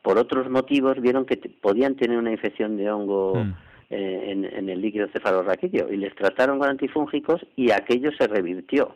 por 0.00 0.16
otros 0.16 0.48
motivos 0.48 1.00
vieron 1.00 1.26
que 1.26 1.36
podían 1.36 1.96
tener 1.96 2.18
una 2.18 2.30
infección 2.30 2.76
de 2.76 2.88
hongo 2.88 3.34
mm. 3.34 3.54
eh, 3.90 4.30
en, 4.30 4.44
en, 4.44 4.68
el 4.68 4.80
líquido 4.80 5.08
cefalorraquídeo. 5.08 5.92
Y 5.92 5.96
les 5.96 6.14
trataron 6.14 6.60
con 6.60 6.68
antifúngicos 6.68 7.44
y 7.56 7.72
aquello 7.72 8.12
se 8.16 8.28
revirtió. 8.28 8.94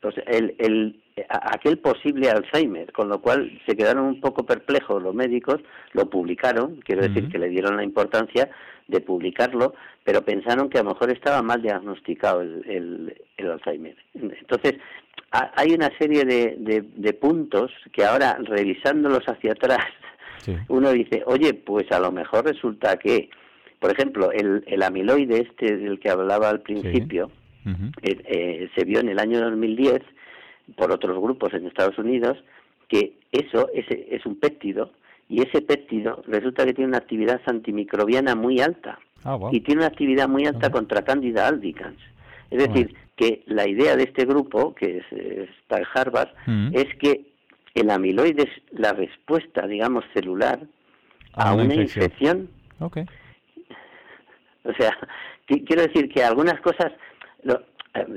Pues 0.00 0.16
el, 0.26 0.56
el, 0.58 1.00
aquel 1.28 1.78
posible 1.78 2.28
Alzheimer, 2.28 2.90
con 2.92 3.08
lo 3.08 3.20
cual 3.20 3.60
se 3.66 3.76
quedaron 3.76 4.04
un 4.04 4.20
poco 4.20 4.44
perplejos 4.44 5.02
los 5.02 5.14
médicos, 5.14 5.60
lo 5.92 6.10
publicaron, 6.10 6.80
quiero 6.84 7.02
decir 7.02 7.28
que 7.28 7.38
le 7.38 7.48
dieron 7.48 7.76
la 7.76 7.84
importancia 7.84 8.50
de 8.88 9.00
publicarlo, 9.00 9.74
pero 10.02 10.22
pensaron 10.22 10.68
que 10.68 10.78
a 10.78 10.82
lo 10.82 10.90
mejor 10.90 11.10
estaba 11.10 11.40
mal 11.40 11.62
diagnosticado 11.62 12.42
el, 12.42 13.14
el, 13.36 13.50
Alzheimer. 13.50 13.96
Entonces, 14.14 14.74
hay 15.30 15.72
una 15.72 15.90
serie 15.98 16.24
de, 16.24 16.84
de, 16.96 17.12
puntos 17.12 17.72
que 17.92 18.04
ahora, 18.04 18.36
revisándolos 18.42 19.24
hacia 19.26 19.52
atrás, 19.52 19.86
uno 20.68 20.90
dice, 20.92 21.22
oye, 21.26 21.54
pues 21.54 21.90
a 21.92 22.00
lo 22.00 22.10
mejor 22.10 22.44
resulta 22.44 22.96
que, 22.96 23.30
por 23.78 23.92
ejemplo, 23.92 24.32
el, 24.32 24.64
el 24.66 24.82
amiloide 24.82 25.48
este 25.48 25.76
del 25.76 26.00
que 26.00 26.10
hablaba 26.10 26.50
al 26.50 26.60
principio, 26.60 27.30
eh, 28.02 28.20
eh, 28.26 28.68
se 28.74 28.84
vio 28.84 29.00
en 29.00 29.08
el 29.08 29.18
año 29.18 29.40
2010 29.40 30.02
por 30.76 30.90
otros 30.92 31.18
grupos 31.20 31.52
en 31.54 31.66
Estados 31.66 31.98
Unidos 31.98 32.38
que 32.88 33.14
eso 33.32 33.68
es, 33.72 33.86
es 33.88 34.24
un 34.26 34.36
péptido 34.36 34.90
y 35.28 35.42
ese 35.42 35.62
péptido 35.62 36.22
resulta 36.26 36.64
que 36.64 36.74
tiene 36.74 36.88
una 36.88 36.98
actividad 36.98 37.40
antimicrobiana 37.46 38.34
muy 38.34 38.60
alta. 38.60 38.98
Ah, 39.24 39.38
y 39.52 39.60
tiene 39.60 39.80
una 39.80 39.88
actividad 39.88 40.28
muy 40.28 40.46
alta 40.46 40.70
contra 40.70 41.02
Candida 41.02 41.48
albicans. 41.48 41.98
Es 42.50 42.68
decir, 42.68 42.94
que 43.16 43.42
la 43.46 43.66
idea 43.66 43.96
de 43.96 44.04
este 44.04 44.26
grupo, 44.26 44.74
que 44.74 44.98
es, 44.98 45.12
está 45.60 45.78
en 45.78 45.86
Harvard, 45.94 46.28
es 46.72 46.94
que 46.96 47.32
el 47.74 47.90
amiloide 47.90 48.42
es 48.42 48.78
la 48.78 48.92
respuesta, 48.92 49.66
digamos, 49.66 50.04
celular 50.12 50.60
a, 51.32 51.54
una, 51.54 51.74
infección. 51.74 52.50
O 54.62 54.72
sea, 54.78 54.96
quiero 55.46 55.82
decir 55.82 56.08
que 56.12 56.22
algunas 56.22 56.60
cosas 56.60 56.92
eh, 57.44 57.58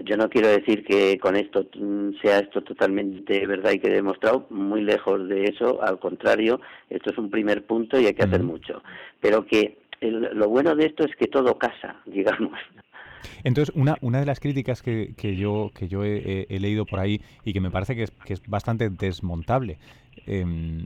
yo 0.03 0.17
no 0.17 0.29
quiero 0.29 0.47
decir 0.47 0.83
que 0.83 1.19
con 1.19 1.35
esto 1.35 1.65
mm, 1.77 2.19
sea 2.21 2.39
esto 2.39 2.61
totalmente 2.61 3.45
verdad 3.45 3.71
y 3.71 3.79
que 3.79 3.87
he 3.87 3.93
demostrado, 3.93 4.47
muy 4.49 4.81
lejos 4.81 5.27
de 5.27 5.45
eso, 5.45 5.81
al 5.83 5.99
contrario, 5.99 6.59
esto 6.89 7.11
es 7.11 7.17
un 7.17 7.29
primer 7.29 7.65
punto 7.65 7.99
y 7.99 8.07
hay 8.07 8.13
que 8.13 8.23
hacer 8.23 8.43
mucho. 8.43 8.81
Pero 9.21 9.45
que 9.45 9.77
lo 10.01 10.49
bueno 10.49 10.75
de 10.75 10.85
esto 10.87 11.03
es 11.05 11.15
que 11.15 11.27
todo 11.27 11.57
casa, 11.57 12.01
digamos. 12.05 12.59
Entonces, 13.43 13.75
una, 13.75 13.97
una 14.01 14.19
de 14.19 14.25
las 14.25 14.39
críticas 14.39 14.81
que, 14.81 15.13
que 15.15 15.35
yo, 15.35 15.71
que 15.73 15.87
yo 15.87 16.03
he, 16.03 16.45
leído 16.59 16.85
por 16.85 16.99
ahí 16.99 17.21
y 17.43 17.53
que 17.53 17.61
me 17.61 17.71
parece 17.71 17.95
que 17.95 18.03
es, 18.03 18.11
que 18.11 18.33
es 18.33 18.41
bastante 18.47 18.89
desmontable 18.89 19.77
em, 20.27 20.85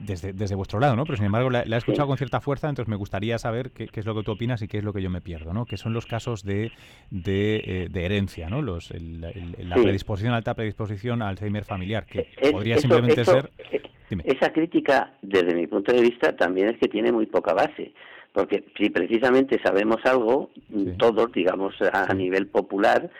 desde, 0.00 0.32
desde 0.32 0.54
vuestro 0.54 0.80
lado, 0.80 0.96
¿no? 0.96 1.04
Pero 1.04 1.16
sin 1.16 1.26
embargo 1.26 1.50
la, 1.50 1.62
he 1.62 1.76
escuchado 1.76 2.08
con 2.08 2.16
cierta 2.16 2.40
fuerza, 2.40 2.68
entonces 2.68 2.88
me 2.88 2.96
gustaría 2.96 3.38
saber 3.38 3.70
qué, 3.70 3.88
es 3.92 4.06
lo 4.06 4.14
que 4.14 4.22
tú 4.22 4.32
opinas 4.32 4.62
y 4.62 4.68
qué 4.68 4.78
es 4.78 4.84
lo 4.84 4.92
que 4.92 5.02
yo 5.02 5.10
me 5.10 5.20
pierdo, 5.20 5.52
¿no? 5.52 5.66
Que 5.66 5.76
son 5.76 5.92
los 5.92 6.06
casos 6.06 6.44
de, 6.44 6.72
de, 7.10 7.56
eh, 7.56 7.88
herencia, 7.94 8.48
¿no? 8.48 8.62
Los, 8.62 8.90
la 8.90 9.76
predisposición, 9.76 10.34
alta 10.34 10.54
predisposición 10.54 11.22
al 11.22 11.30
Alzheimer 11.30 11.64
familiar, 11.64 12.06
que 12.06 12.28
podría 12.50 12.78
simplemente 12.78 13.24
ser... 13.24 13.50
Eh, 13.70 13.82
esa 14.24 14.52
crítica, 14.52 15.12
desde 15.22 15.54
mi 15.54 15.68
punto 15.68 15.92
de 15.92 16.02
vista, 16.02 16.34
también 16.34 16.68
es 16.68 16.78
que 16.78 16.88
tiene 16.88 17.12
muy 17.12 17.26
poca 17.26 17.54
base 17.54 17.92
porque 18.32 18.64
si 18.76 18.90
precisamente 18.90 19.60
sabemos 19.62 19.98
algo, 20.04 20.50
todos, 20.98 21.32
digamos, 21.32 21.74
a, 21.92 22.12
nivel 22.14 22.46
popular, 22.46 23.10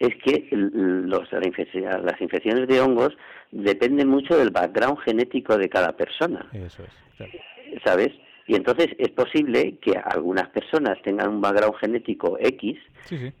es 0.00 0.16
que 0.24 0.48
los, 0.50 1.30
las 1.30 2.20
infecciones 2.20 2.66
de 2.66 2.80
hongos 2.80 3.16
dependen 3.52 4.08
mucho 4.08 4.36
del 4.36 4.50
background 4.50 4.98
genético 5.00 5.56
de 5.56 5.68
cada 5.68 5.92
persona. 5.92 6.48
Eso 6.52 6.82
es. 6.82 7.82
¿Sabes? 7.84 8.08
Y 8.46 8.56
entonces 8.56 8.88
es 8.98 9.10
posible 9.10 9.76
que 9.80 9.92
algunas 9.96 10.48
personas 10.48 11.00
tengan 11.02 11.28
un 11.28 11.40
background 11.40 11.76
genético 11.76 12.36
X 12.40 12.78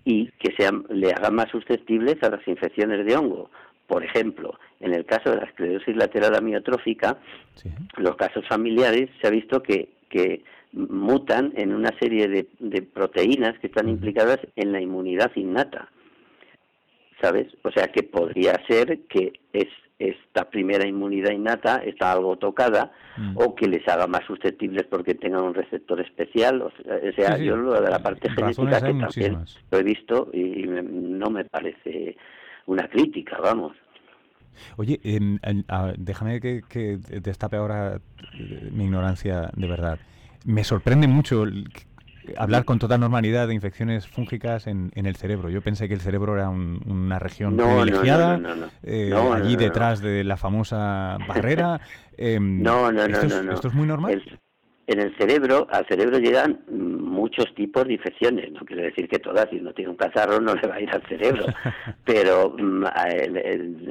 y 0.04 0.26
que 0.38 0.54
sean, 0.56 0.84
le 0.90 1.10
hagan 1.10 1.34
más 1.34 1.50
susceptibles 1.50 2.22
a 2.22 2.30
las 2.30 2.46
infecciones 2.46 3.04
de 3.04 3.16
hongo. 3.16 3.50
Por 3.88 4.04
ejemplo, 4.04 4.56
en 4.78 4.94
el 4.94 5.04
caso 5.04 5.30
de 5.30 5.36
la 5.38 5.46
esclerosis 5.46 5.96
lateral 5.96 6.36
amiotrófica, 6.36 7.18
los 7.96 8.14
casos 8.14 8.46
familiares 8.46 9.10
se 9.20 9.26
ha 9.26 9.30
visto 9.30 9.62
que, 9.62 9.88
que 10.08 10.44
mutan 10.72 11.52
en 11.56 11.74
una 11.74 11.90
serie 11.98 12.28
de, 12.28 12.82
proteínas 12.82 13.58
que 13.58 13.66
están 13.66 13.88
implicadas 13.88 14.38
en 14.54 14.72
la 14.72 14.80
inmunidad 14.80 15.32
innata. 15.34 15.88
¿Sabes? 17.20 17.48
O 17.62 17.70
sea 17.70 17.88
que 17.88 18.02
podría 18.02 18.54
ser 18.66 19.00
que 19.08 19.32
es 19.52 19.68
esta 20.00 20.48
primera 20.48 20.88
inmunidad 20.88 21.32
innata 21.32 21.76
está 21.84 22.12
algo 22.12 22.38
tocada 22.38 22.90
mm. 23.18 23.36
o 23.36 23.54
que 23.54 23.68
les 23.68 23.86
haga 23.86 24.06
más 24.06 24.24
susceptibles 24.26 24.84
porque 24.84 25.14
tengan 25.14 25.42
un 25.42 25.54
receptor 25.54 26.00
especial. 26.00 26.62
O 26.62 26.72
sea, 27.14 27.36
yo 27.36 27.56
lo 27.56 27.80
de 27.80 27.90
la 27.90 28.02
parte 28.02 28.30
genética 28.30 28.80
que 28.80 28.94
también 28.94 29.44
lo 29.70 29.78
he 29.78 29.82
visto 29.82 30.30
y 30.32 30.64
no 30.66 31.28
me 31.28 31.44
parece 31.44 32.16
una 32.66 32.88
crítica, 32.88 33.38
vamos. 33.42 33.76
Oye, 34.76 34.98
déjame 35.98 36.40
que, 36.40 36.62
que, 36.66 36.98
destape 37.20 37.56
ahora 37.56 38.00
eh, 38.38 38.68
mi 38.72 38.84
ignorancia 38.84 39.50
de 39.54 39.68
verdad 39.68 39.98
me 40.44 40.64
sorprende 40.64 41.06
mucho 41.06 41.44
hablar 42.36 42.64
con 42.64 42.78
total 42.78 43.00
normalidad 43.00 43.48
de 43.48 43.54
infecciones 43.54 44.06
fúngicas 44.06 44.66
en, 44.66 44.90
el 44.94 45.16
cerebro. 45.16 45.50
Yo 45.50 45.62
pensé 45.62 45.88
que 45.88 45.94
el 45.94 46.00
cerebro 46.00 46.34
era 46.34 46.48
una 46.48 47.18
región 47.18 47.56
privilegiada, 47.56 48.40
eh, 48.82 49.12
allí 49.14 49.56
detrás 49.56 50.00
de 50.00 50.24
la 50.24 50.36
famosa 50.36 51.18
barrera. 51.26 51.80
Em, 52.22 52.62
no, 52.62 52.92
no, 52.92 53.08
no, 53.08 53.42
no, 53.42 53.52
¿Esto 53.54 53.68
es 53.68 53.74
muy 53.74 53.86
normal? 53.86 54.22
en 54.90 54.98
el 54.98 55.16
cerebro, 55.16 55.68
al 55.70 55.86
cerebro 55.86 56.18
llegan 56.18 56.60
muchos 57.20 57.54
tipos 57.54 57.86
de 57.86 57.94
infecciones. 57.94 58.50
No 58.52 58.60
quiere 58.60 58.84
decir 58.84 59.08
que 59.08 59.18
todas, 59.18 59.48
si 59.50 59.60
no 59.60 59.72
tiene 59.74 59.90
un 59.90 59.96
cazarro, 59.96 60.40
no 60.40 60.54
le 60.54 60.66
va 60.66 60.76
a 60.76 60.80
ir 60.80 60.90
al 60.90 61.02
cerebro. 61.06 61.44
Pero 62.04 62.54
mm, 62.56 62.84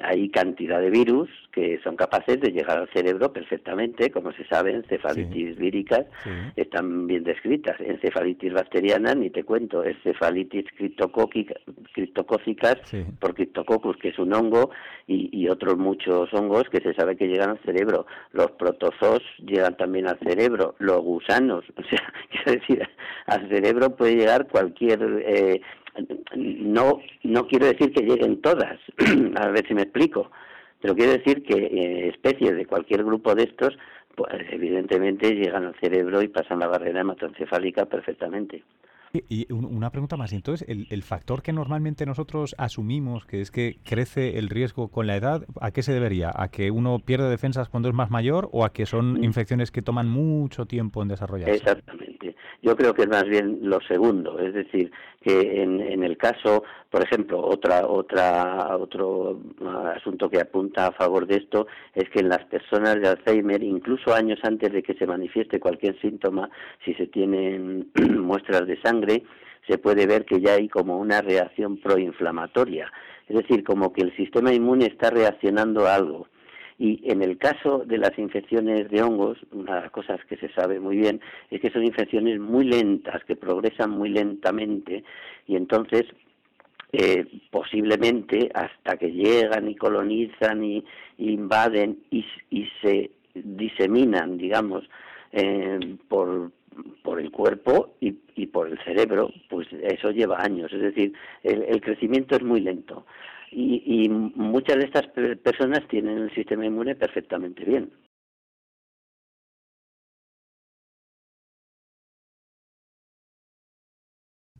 hay 0.03 0.29
cantidad 0.29 0.81
de 0.81 0.89
virus 0.89 1.29
que 1.51 1.79
son 1.83 1.95
capaces 1.95 2.39
de 2.41 2.51
llegar 2.51 2.79
al 2.79 2.89
cerebro 2.89 3.31
perfectamente, 3.31 4.11
como 4.11 4.31
se 4.33 4.45
sabe, 4.45 4.73
encefalitis 4.73 5.57
víricas 5.57 6.05
están 6.55 7.07
bien 7.07 7.23
descritas. 7.23 7.79
Encefalitis 7.79 8.53
bacteriana, 8.53 9.13
ni 9.13 9.29
te 9.29 9.43
cuento, 9.43 9.83
encefalitis 9.83 10.65
criptocócicas 10.75 12.79
por 13.19 13.35
Cryptococcus, 13.35 13.97
que 13.97 14.09
es 14.09 14.19
un 14.19 14.33
hongo, 14.33 14.71
y, 15.07 15.29
y 15.31 15.49
otros 15.49 15.77
muchos 15.77 16.33
hongos 16.33 16.63
que 16.69 16.81
se 16.81 16.93
sabe 16.93 17.15
que 17.15 17.27
llegan 17.27 17.51
al 17.51 17.59
cerebro. 17.59 18.05
Los 18.31 18.51
protozoos 18.51 19.21
llegan 19.39 19.75
también 19.77 20.07
al 20.07 20.19
cerebro 20.19 20.75
los 20.79 21.01
gusanos. 21.01 21.65
O 21.79 21.83
sea, 21.89 22.13
quiero 22.29 22.59
decir, 22.59 22.87
al 23.29 23.49
cerebro 23.49 23.95
puede 23.95 24.15
llegar 24.15 24.47
cualquier... 24.47 25.23
Eh, 25.25 25.61
no, 26.35 26.99
no 27.23 27.47
quiero 27.47 27.65
decir 27.65 27.91
que 27.91 28.05
lleguen 28.05 28.41
todas, 28.41 28.79
a 29.35 29.47
ver 29.49 29.67
si 29.67 29.73
me 29.73 29.81
explico, 29.81 30.31
pero 30.81 30.95
quiero 30.95 31.11
decir 31.11 31.43
que 31.43 31.55
eh, 31.55 32.09
especies 32.09 32.55
de 32.55 32.65
cualquier 32.65 33.03
grupo 33.03 33.35
de 33.35 33.43
estos, 33.43 33.77
pues 34.15 34.33
evidentemente 34.51 35.31
llegan 35.31 35.65
al 35.65 35.75
cerebro 35.79 36.21
y 36.21 36.29
pasan 36.29 36.59
la 36.59 36.67
barrera 36.67 37.01
hematoencefálica 37.01 37.85
perfectamente. 37.85 38.63
Y 39.11 39.51
una 39.51 39.89
pregunta 39.89 40.17
más, 40.17 40.33
entonces, 40.33 40.67
el, 40.67 41.03
factor 41.03 41.41
que 41.41 41.51
normalmente 41.51 42.05
nosotros 42.05 42.53
asumimos, 42.59 43.25
que 43.25 43.41
es 43.41 43.49
que 43.49 43.77
crece 43.83 44.37
el 44.37 44.49
riesgo 44.49 44.89
con 44.89 45.07
la 45.07 45.15
edad, 45.15 45.45
¿a 45.59 45.71
qué 45.71 45.81
se 45.81 45.93
debería? 45.93 46.31
¿A 46.35 46.49
que 46.49 46.69
uno 46.69 46.99
pierde 46.99 47.27
defensas 47.27 47.69
cuando 47.69 47.89
es 47.89 47.95
más 47.95 48.11
mayor 48.11 48.49
o 48.51 48.63
a 48.63 48.71
que 48.71 48.85
son 48.85 49.13
mm. 49.13 49.23
infecciones 49.23 49.71
que 49.71 49.81
toman 49.81 50.07
mucho 50.07 50.67
tiempo 50.67 51.01
en 51.01 51.07
desarrollarse? 51.07 51.55
Exactamente. 51.55 52.08
Yo 52.61 52.75
creo 52.75 52.93
que 52.93 53.03
es 53.03 53.07
más 53.07 53.23
bien 53.23 53.59
lo 53.61 53.79
segundo, 53.81 54.37
es 54.39 54.53
decir, 54.53 54.91
que 55.21 55.61
en, 55.61 55.79
en 55.79 56.03
el 56.03 56.17
caso, 56.17 56.63
por 56.89 57.01
ejemplo, 57.01 57.39
otra, 57.39 57.87
otra, 57.87 58.75
otro 58.77 59.39
asunto 59.95 60.29
que 60.29 60.41
apunta 60.41 60.87
a 60.87 60.91
favor 60.91 61.25
de 61.25 61.37
esto 61.37 61.67
es 61.95 62.09
que 62.09 62.19
en 62.19 62.27
las 62.27 62.43
personas 62.45 62.95
de 62.95 63.07
Alzheimer, 63.07 63.63
incluso 63.63 64.13
años 64.13 64.39
antes 64.43 64.73
de 64.73 64.83
que 64.83 64.93
se 64.95 65.07
manifieste 65.07 65.59
cualquier 65.59 65.99
síntoma, 66.01 66.49
si 66.83 66.93
se 66.95 67.07
tienen 67.07 67.91
muestras 68.19 68.67
de 68.67 68.81
sangre, 68.81 69.23
se 69.67 69.77
puede 69.77 70.05
ver 70.05 70.25
que 70.25 70.41
ya 70.41 70.55
hay 70.55 70.67
como 70.67 70.97
una 70.97 71.21
reacción 71.21 71.77
proinflamatoria, 71.77 72.91
es 73.29 73.37
decir, 73.37 73.63
como 73.63 73.93
que 73.93 74.01
el 74.01 74.15
sistema 74.17 74.53
inmune 74.53 74.87
está 74.87 75.11
reaccionando 75.11 75.87
a 75.87 75.95
algo. 75.95 76.27
Y 76.79 77.01
en 77.11 77.21
el 77.21 77.37
caso 77.37 77.83
de 77.85 77.97
las 77.97 78.17
infecciones 78.17 78.89
de 78.89 79.03
hongos, 79.03 79.37
una 79.51 79.75
de 79.75 79.81
las 79.81 79.91
cosas 79.91 80.19
que 80.25 80.37
se 80.37 80.49
sabe 80.53 80.79
muy 80.79 80.97
bien 80.97 81.19
es 81.51 81.59
que 81.59 81.69
son 81.71 81.83
infecciones 81.83 82.39
muy 82.39 82.65
lentas, 82.65 83.23
que 83.25 83.35
progresan 83.35 83.91
muy 83.91 84.09
lentamente 84.09 85.03
y 85.45 85.57
entonces 85.57 86.05
eh, 86.93 87.25
posiblemente 87.51 88.49
hasta 88.53 88.97
que 88.97 89.11
llegan 89.11 89.67
y 89.69 89.75
colonizan 89.75 90.63
y, 90.63 90.83
invaden 91.17 91.99
y, 92.09 92.25
se 92.81 93.11
diseminan, 93.35 94.37
digamos, 94.37 94.89
eh, 95.33 95.97
por, 96.07 96.51
por 97.03 97.19
el 97.19 97.31
cuerpo 97.31 97.95
y, 97.99 98.11
por 98.47 98.69
el 98.69 98.79
cerebro, 98.83 99.31
pues 99.49 99.67
eso 99.71 100.11
lleva 100.11 100.41
años. 100.41 100.71
Es 100.73 100.81
decir, 100.81 101.13
el, 101.43 101.81
crecimiento 101.81 102.35
es 102.35 102.43
muy 102.43 102.61
lento. 102.61 103.05
Y, 103.51 104.05
y 104.05 104.09
muchas 104.09 104.77
de 104.77 104.85
estas 104.85 105.07
personas 105.43 105.87
tienen 105.87 106.17
el 106.17 106.33
sistema 106.35 106.65
inmune 106.65 106.95
perfectamente 106.95 107.65
bien. 107.65 107.91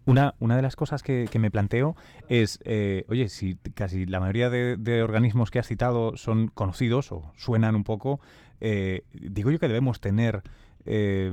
Una, 0.09 0.33
una 0.39 0.55
de 0.55 0.63
las 0.63 0.75
cosas 0.75 1.03
que, 1.03 1.29
me 1.37 1.51
planteo 1.51 1.95
es, 2.29 2.59
eh, 2.65 3.05
oye, 3.09 3.29
si 3.29 3.57
casi 3.75 4.07
la 4.07 4.19
mayoría 4.19 4.49
de, 4.49 5.03
organismos 5.03 5.51
que 5.51 5.59
has 5.59 5.67
citado 5.67 6.17
son 6.17 6.47
conocidos 6.47 7.11
o 7.11 7.31
suenan 7.35 7.75
un 7.75 7.83
poco, 7.83 8.19
eh, 8.59 9.03
digo 9.13 9.51
yo 9.51 9.59
que 9.59 9.67
debemos 9.67 9.99
tener 9.99 10.41
eh, 10.85 11.31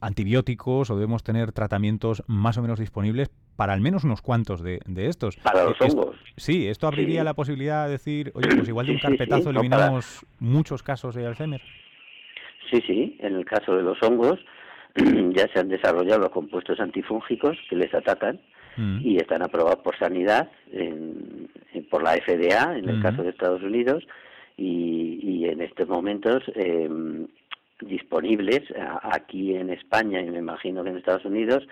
antibióticos 0.00 0.90
o 0.90 0.96
debemos 0.96 1.22
tener 1.22 1.52
tratamientos 1.52 2.22
más 2.26 2.58
o 2.58 2.62
menos 2.62 2.78
disponibles 2.78 3.30
para 3.56 3.72
al 3.72 3.80
menos 3.80 4.04
unos 4.04 4.22
cuantos 4.22 4.62
de, 4.62 4.80
estos. 4.96 5.36
Para 5.36 5.64
los 5.64 5.80
hongos. 5.80 6.16
sí, 6.36 6.68
esto 6.68 6.86
abriría 6.86 7.24
la 7.24 7.34
posibilidad 7.34 7.86
de 7.86 7.92
decir, 7.92 8.32
oye, 8.34 8.48
pues 8.54 8.68
igual 8.68 8.86
de 8.86 8.92
un 8.92 8.98
carpetazo 8.98 9.50
eliminamos 9.50 10.26
muchos 10.40 10.82
casos 10.82 11.14
de 11.14 11.26
Alzheimer. 11.26 11.62
Sí, 12.70 12.82
sí, 12.86 13.16
en 13.20 13.36
el 13.36 13.44
caso 13.44 13.74
de 13.76 13.82
los 13.82 14.02
hongos 14.02 14.38
ya 14.96 15.46
se 15.52 15.60
han 15.60 15.68
desarrollado 15.68 16.20
los 16.20 16.30
compuestos 16.30 16.80
antifúngicos 16.80 17.56
que 17.70 17.76
les 17.76 17.94
atacan 17.94 18.40
mm. 18.76 18.98
y 19.02 19.16
están 19.16 19.42
aprobados 19.42 19.82
por 19.82 19.96
sanidad, 19.98 20.50
por 21.90 22.02
la 22.02 22.12
FDA 22.14 22.76
en 22.76 22.88
el 22.88 22.98
mm. 22.98 23.02
caso 23.02 23.22
de 23.22 23.30
Estados 23.30 23.62
Unidos 23.62 24.04
y, 24.56 25.44
en 25.46 25.60
estos 25.60 25.88
momentos 25.88 26.42
em, 26.54 27.26
disponibles 27.80 28.62
aquí 29.02 29.54
en 29.54 29.70
España 29.70 30.20
y 30.20 30.30
me 30.30 30.38
imagino 30.38 30.82
que 30.82 30.90
en 30.90 30.96
Estados 30.96 31.24
Unidos 31.24 31.66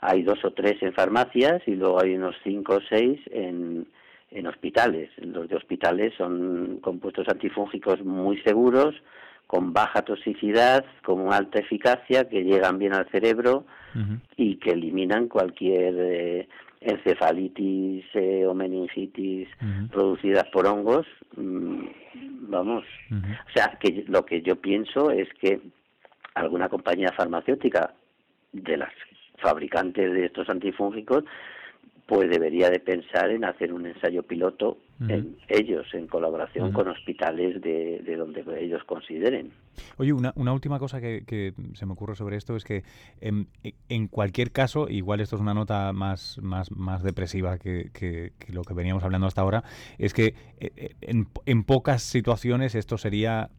hay 0.00 0.22
dos 0.22 0.44
o 0.44 0.52
tres 0.52 0.80
en 0.82 0.92
farmacias 0.92 1.62
y 1.66 1.74
luego 1.74 2.00
hay 2.00 2.14
unos 2.14 2.36
cinco 2.44 2.76
o 2.76 2.80
seis 2.88 3.20
en, 3.30 3.86
en 4.30 4.46
hospitales. 4.46 5.10
Los 5.18 5.48
de 5.48 5.56
hospitales 5.56 6.14
son 6.16 6.78
compuestos 6.80 7.26
antifúngicos 7.28 8.04
muy 8.04 8.40
seguros, 8.42 8.94
con 9.46 9.72
baja 9.72 10.02
toxicidad, 10.02 10.84
con 11.02 11.32
alta 11.32 11.58
eficacia, 11.58 12.28
que 12.28 12.44
llegan 12.44 12.78
bien 12.78 12.94
al 12.94 13.08
cerebro 13.08 13.64
y 14.36 14.56
que 14.56 14.70
eliminan 14.70 15.26
cualquier 15.26 15.94
eh, 15.98 16.48
encefalitis 16.80 18.04
eh, 18.14 18.46
o 18.46 18.54
meningitis 18.54 19.48
producidas 19.90 20.46
por 20.48 20.66
hongos. 20.66 21.06
Mm, 21.36 21.86
vamos, 22.50 22.84
o 23.10 23.52
sea, 23.52 23.78
que 23.80 24.04
lo 24.08 24.24
que 24.24 24.42
yo 24.42 24.56
pienso 24.56 25.10
es 25.10 25.28
que 25.40 25.60
alguna 26.34 26.68
compañía 26.68 27.12
farmacéutica 27.16 27.94
de 28.52 28.76
las 28.76 28.92
fabricantes 29.38 30.12
de 30.12 30.26
estos 30.26 30.48
antifúngicos 30.48 31.24
pues 32.08 32.30
debería 32.30 32.70
de 32.70 32.80
pensar 32.80 33.30
en 33.30 33.44
hacer 33.44 33.70
un 33.70 33.84
ensayo 33.84 34.22
piloto 34.22 34.78
en 35.06 35.36
ellos, 35.46 35.86
en 35.92 36.06
colaboración 36.06 36.72
con 36.72 36.88
hospitales 36.88 37.60
de, 37.60 38.16
donde 38.16 38.42
ellos 38.58 38.82
consideren. 38.84 39.52
Oye, 39.98 40.14
una, 40.14 40.32
una 40.34 40.54
última 40.54 40.78
cosa 40.78 41.02
que, 41.02 41.52
se 41.74 41.86
me 41.86 41.92
ocurre 41.92 42.16
sobre 42.16 42.36
esto 42.36 42.56
es 42.56 42.64
que 42.64 42.82
em, 43.20 43.44
en, 43.90 44.08
cualquier 44.08 44.52
caso, 44.52 44.88
igual 44.88 45.20
esto 45.20 45.36
es 45.36 45.42
una 45.42 45.52
nota 45.52 45.92
más, 45.92 46.38
más, 46.42 46.72
más 46.72 47.02
depresiva 47.02 47.58
que, 47.58 47.90
que, 47.92 48.32
lo 48.54 48.62
que 48.62 48.72
veníamos 48.72 49.04
hablando 49.04 49.26
hasta 49.26 49.42
ahora, 49.42 49.62
es 49.98 50.14
que 50.14 50.28
eh, 50.60 50.70
eh, 50.76 50.94
en, 51.02 51.26
en 51.44 51.62
pocas 51.62 52.02
situaciones 52.02 52.74
esto 52.74 52.96
sería 52.96 53.50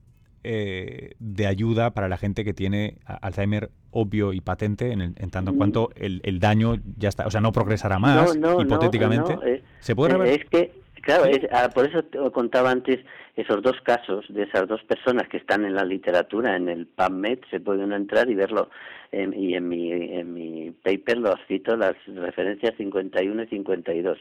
eh, 0.43 1.15
de 1.19 1.47
ayuda 1.47 1.91
para 1.91 2.07
la 2.07 2.15
gente 2.15 2.45
que 2.45 2.53
tiene 2.53 2.95
Alzheimer 3.05 3.71
obvio 3.91 4.31
y 4.31 4.39
patente, 4.39 4.93
en, 4.93 5.13
tanto 5.31 5.51
en 5.51 5.57
cuanto 5.57 5.89
el, 5.95 6.39
daño 6.39 6.75
ya 6.97 7.09
está, 7.09 7.27
o 7.27 7.31
sea, 7.31 7.41
no 7.41 7.51
progresará 7.51 7.99
más, 7.99 8.37
hipotéticamente. 8.37 9.37
Eh, 9.45 9.63
¿Se 9.79 9.95
puede 9.95 10.15
eh, 10.15 10.35
Es 10.35 10.49
que, 10.49 10.71
claro, 11.01 11.25
ah, 11.51 11.69
por 11.73 11.89
eso 11.89 12.03
te 12.03 12.17
contaba 12.31 12.71
antes 12.71 12.99
esos 13.35 13.61
dos 13.61 13.75
casos 13.83 14.25
de 14.29 14.43
esas 14.43 14.65
dos 14.67 14.81
personas 14.83 15.27
que 15.27 15.37
están 15.37 15.65
en 15.65 15.75
la 15.75 15.83
literatura, 15.83 16.55
en 16.55 16.69
el 16.69 16.87
PubMed, 16.87 17.39
se 17.51 17.59
puede 17.59 17.83
uno 17.83 17.97
entrar 17.97 18.29
y 18.29 18.35
verlo. 18.35 18.69
y 19.11 19.55
en 19.55 19.67
mi, 19.67 19.91
en 19.91 20.33
mi 20.33 20.71
paper 20.71 21.17
lo 21.17 21.35
cito 21.49 21.75
las 21.75 21.95
referencias 22.05 22.75
51 22.77 23.43
y 23.43 23.47
52. 23.47 24.17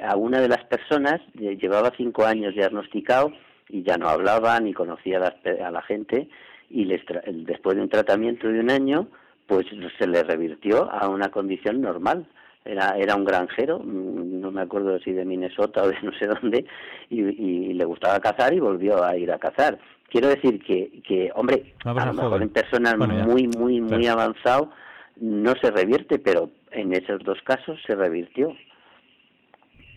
a 0.00 0.16
una 0.16 0.40
de 0.40 0.48
las 0.48 0.64
personas 0.64 1.20
llevaba 1.34 1.92
cinco 1.96 2.24
años 2.24 2.54
diagnosticado 2.54 3.32
y 3.68 3.82
ya 3.82 3.96
no 3.96 4.08
hablaba 4.08 4.58
ni 4.60 4.72
conocía 4.72 5.18
a 5.18 5.70
la, 5.70 5.82
gente 5.82 6.28
y 6.70 6.84
después 6.86 7.76
de 7.76 7.82
un 7.82 7.88
tratamiento 7.88 8.48
de 8.48 8.60
un 8.60 8.70
año 8.70 9.08
pues 9.46 9.66
se 9.98 10.06
le 10.06 10.22
revirtió 10.22 10.90
a 10.90 11.08
una 11.08 11.28
condición 11.28 11.80
normal. 11.80 12.26
Era 12.64 12.96
era 12.96 13.14
un 13.14 13.24
granjero 13.24 13.78
mm, 13.78 14.40
no 14.40 14.50
me 14.50 14.62
acuerdo 14.62 14.98
si 14.98 15.12
de 15.12 15.24
Minnesota 15.24 15.82
o 15.82 15.88
de 15.88 15.96
no 16.02 16.12
sé 16.12 16.26
dónde 16.26 16.64
y, 17.10 17.74
le 17.74 17.84
gustaba 17.84 18.20
cazar 18.20 18.54
y 18.54 18.60
volvió 18.60 19.04
a 19.04 19.16
ir 19.16 19.30
a 19.30 19.38
cazar. 19.38 19.78
Quiero 20.08 20.28
decir 20.28 20.62
que 20.62 21.02
que 21.06 21.30
hombre 21.34 21.74
a 21.84 22.06
lo 22.06 22.14
mejor 22.14 22.42
en 22.42 22.48
personas 22.48 22.96
muy 22.96 23.48
muy 23.48 23.80
muy 23.80 24.06
avanzado 24.06 24.70
no 25.16 25.52
se 25.60 25.70
revierte 25.70 26.18
pero 26.18 26.50
en 26.70 26.94
esos 26.94 27.22
dos 27.22 27.38
casos 27.42 27.78
se 27.86 27.94
revirtió 27.94 28.54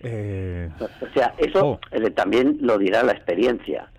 eh, 0.02 0.70
o 0.80 1.14
sea, 1.14 1.34
eso 1.38 1.80
eh, 1.92 2.10
también 2.12 2.58
lo 2.62 2.78
dirá 2.78 3.04
la 3.04 3.14
experiencia. 3.14 3.90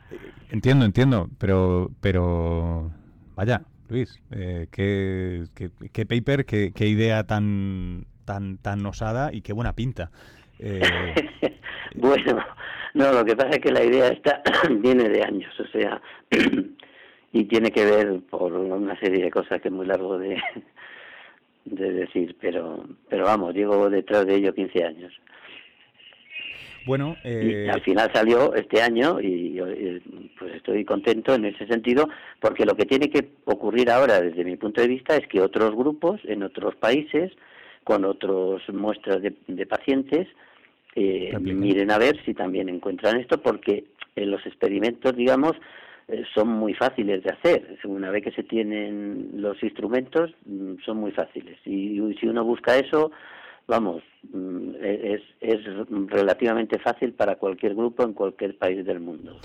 Entiendo, 0.50 0.84
entiendo, 0.84 1.28
pero, 1.38 1.90
pero 2.00 2.90
vaya, 3.34 3.62
Luis, 3.88 4.22
eh, 4.30 4.66
qué, 4.70 5.44
qué, 5.92 6.06
paper, 6.06 6.44
qué, 6.44 6.72
qué, 6.74 6.86
idea 6.86 7.24
tan, 7.24 8.06
tan, 8.24 8.58
tan 8.58 8.84
osada 8.86 9.30
y 9.32 9.40
qué 9.42 9.52
buena 9.52 9.74
pinta. 9.74 10.10
Eh, 10.60 10.82
bueno, 11.94 12.44
no, 12.94 13.12
lo 13.12 13.24
que 13.24 13.36
pasa 13.36 13.50
es 13.50 13.58
que 13.60 13.70
la 13.70 13.84
idea 13.84 14.08
esta 14.08 14.42
viene 14.80 15.08
de 15.08 15.22
años, 15.22 15.54
o 15.60 15.66
sea, 15.68 16.02
y 17.32 17.44
tiene 17.44 17.70
que 17.70 17.84
ver 17.84 18.20
por 18.28 18.52
una 18.52 18.98
serie 18.98 19.22
de 19.22 19.30
cosas 19.30 19.60
que 19.60 19.68
es 19.68 19.74
muy 19.74 19.86
largo 19.86 20.18
de, 20.18 20.36
de 21.64 21.92
decir, 21.92 22.36
pero, 22.40 22.84
pero 23.08 23.24
vamos, 23.24 23.54
llevo 23.54 23.88
detrás 23.88 24.26
de 24.26 24.34
ello 24.34 24.52
15 24.52 24.84
años. 24.84 25.12
Bueno, 26.88 27.16
eh... 27.22 27.68
al 27.70 27.82
final 27.82 28.10
salió 28.14 28.54
este 28.54 28.80
año 28.80 29.20
y, 29.20 29.60
pues 30.38 30.54
estoy 30.54 30.84
contento 30.86 31.34
en 31.34 31.44
ese 31.44 31.66
sentido 31.66 32.08
porque 32.40 32.64
lo 32.64 32.74
que 32.74 32.86
tiene 32.86 33.10
que 33.10 33.28
ocurrir 33.44 33.90
ahora 33.90 34.22
desde 34.22 34.42
mi 34.42 34.56
punto 34.56 34.80
de 34.80 34.88
vista 34.88 35.14
es 35.14 35.28
que 35.28 35.42
otros 35.42 35.74
grupos 35.76 36.20
en 36.24 36.42
otros 36.42 36.74
países 36.76 37.30
con 37.84 38.06
otras 38.06 38.62
muestras 38.72 39.20
de, 39.20 39.66
pacientes 39.66 40.26
eh, 40.96 41.36
miren 41.38 41.90
a 41.90 41.98
ver 41.98 42.18
si 42.24 42.32
también 42.32 42.70
encuentran 42.70 43.20
esto 43.20 43.40
porque 43.42 43.84
en 44.16 44.30
los 44.30 44.44
experimentos 44.46 45.14
digamos 45.14 45.52
eh, 46.08 46.24
son 46.34 46.48
muy 46.48 46.72
fáciles 46.72 47.22
de 47.22 47.30
hacer. 47.30 47.78
Una 47.84 48.10
vez 48.10 48.24
que 48.24 48.32
se 48.32 48.42
tienen 48.42 49.30
los 49.34 49.62
instrumentos, 49.62 50.30
mm, 50.46 50.76
son 50.82 50.96
muy 50.96 51.12
fáciles. 51.12 51.58
Y 51.66 52.00
si 52.18 52.26
uno 52.26 52.44
busca 52.44 52.78
eso, 52.78 53.12
vamos, 53.68 54.02
mm, 54.32 54.70
es, 54.80 55.20
es 55.40 55.58
relativamente 56.08 56.78
fácil 56.78 57.12
para 57.12 57.36
cualquier 57.36 57.74
grupo 57.74 58.02
en 58.02 58.14
cualquier 58.14 58.56
país 58.58 58.84
del 58.84 58.98
mundo. 58.98 59.38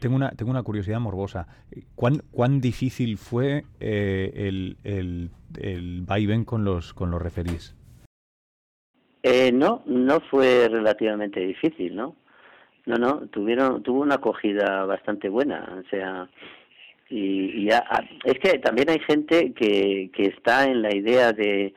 tengo, 0.00 0.16
una, 0.16 0.30
tengo 0.30 0.50
una 0.50 0.62
curiosidad 0.62 1.00
morbosa. 1.00 1.48
¿Cuán, 1.94 2.22
cuán 2.30 2.60
difícil 2.60 3.18
fue 3.18 3.64
eh, 3.80 4.32
el, 4.34 4.76
el, 4.84 5.30
el 5.60 6.02
vaivén 6.02 6.44
con 6.44 6.64
los, 6.64 6.94
con 6.94 7.10
los 7.10 7.20
referís? 7.20 7.74
Eh, 9.24 9.52
no, 9.52 9.82
no 9.86 10.20
fue 10.30 10.68
relativamente 10.68 11.40
difícil, 11.40 11.94
¿no? 11.94 12.16
No, 12.86 12.96
no, 12.96 13.28
tuvieron, 13.28 13.82
tuvo 13.82 14.00
una 14.00 14.16
acogida 14.16 14.84
bastante 14.84 15.28
buena, 15.28 15.80
o 15.84 15.88
sea, 15.88 16.28
y, 17.08 17.66
y 17.66 17.70
ah, 17.70 18.02
es 18.24 18.38
que 18.40 18.58
también 18.58 18.90
hay 18.90 18.98
gente 18.98 19.52
que, 19.52 20.10
que 20.12 20.26
está 20.26 20.64
en 20.64 20.82
la 20.82 20.92
idea 20.92 21.32
de, 21.32 21.72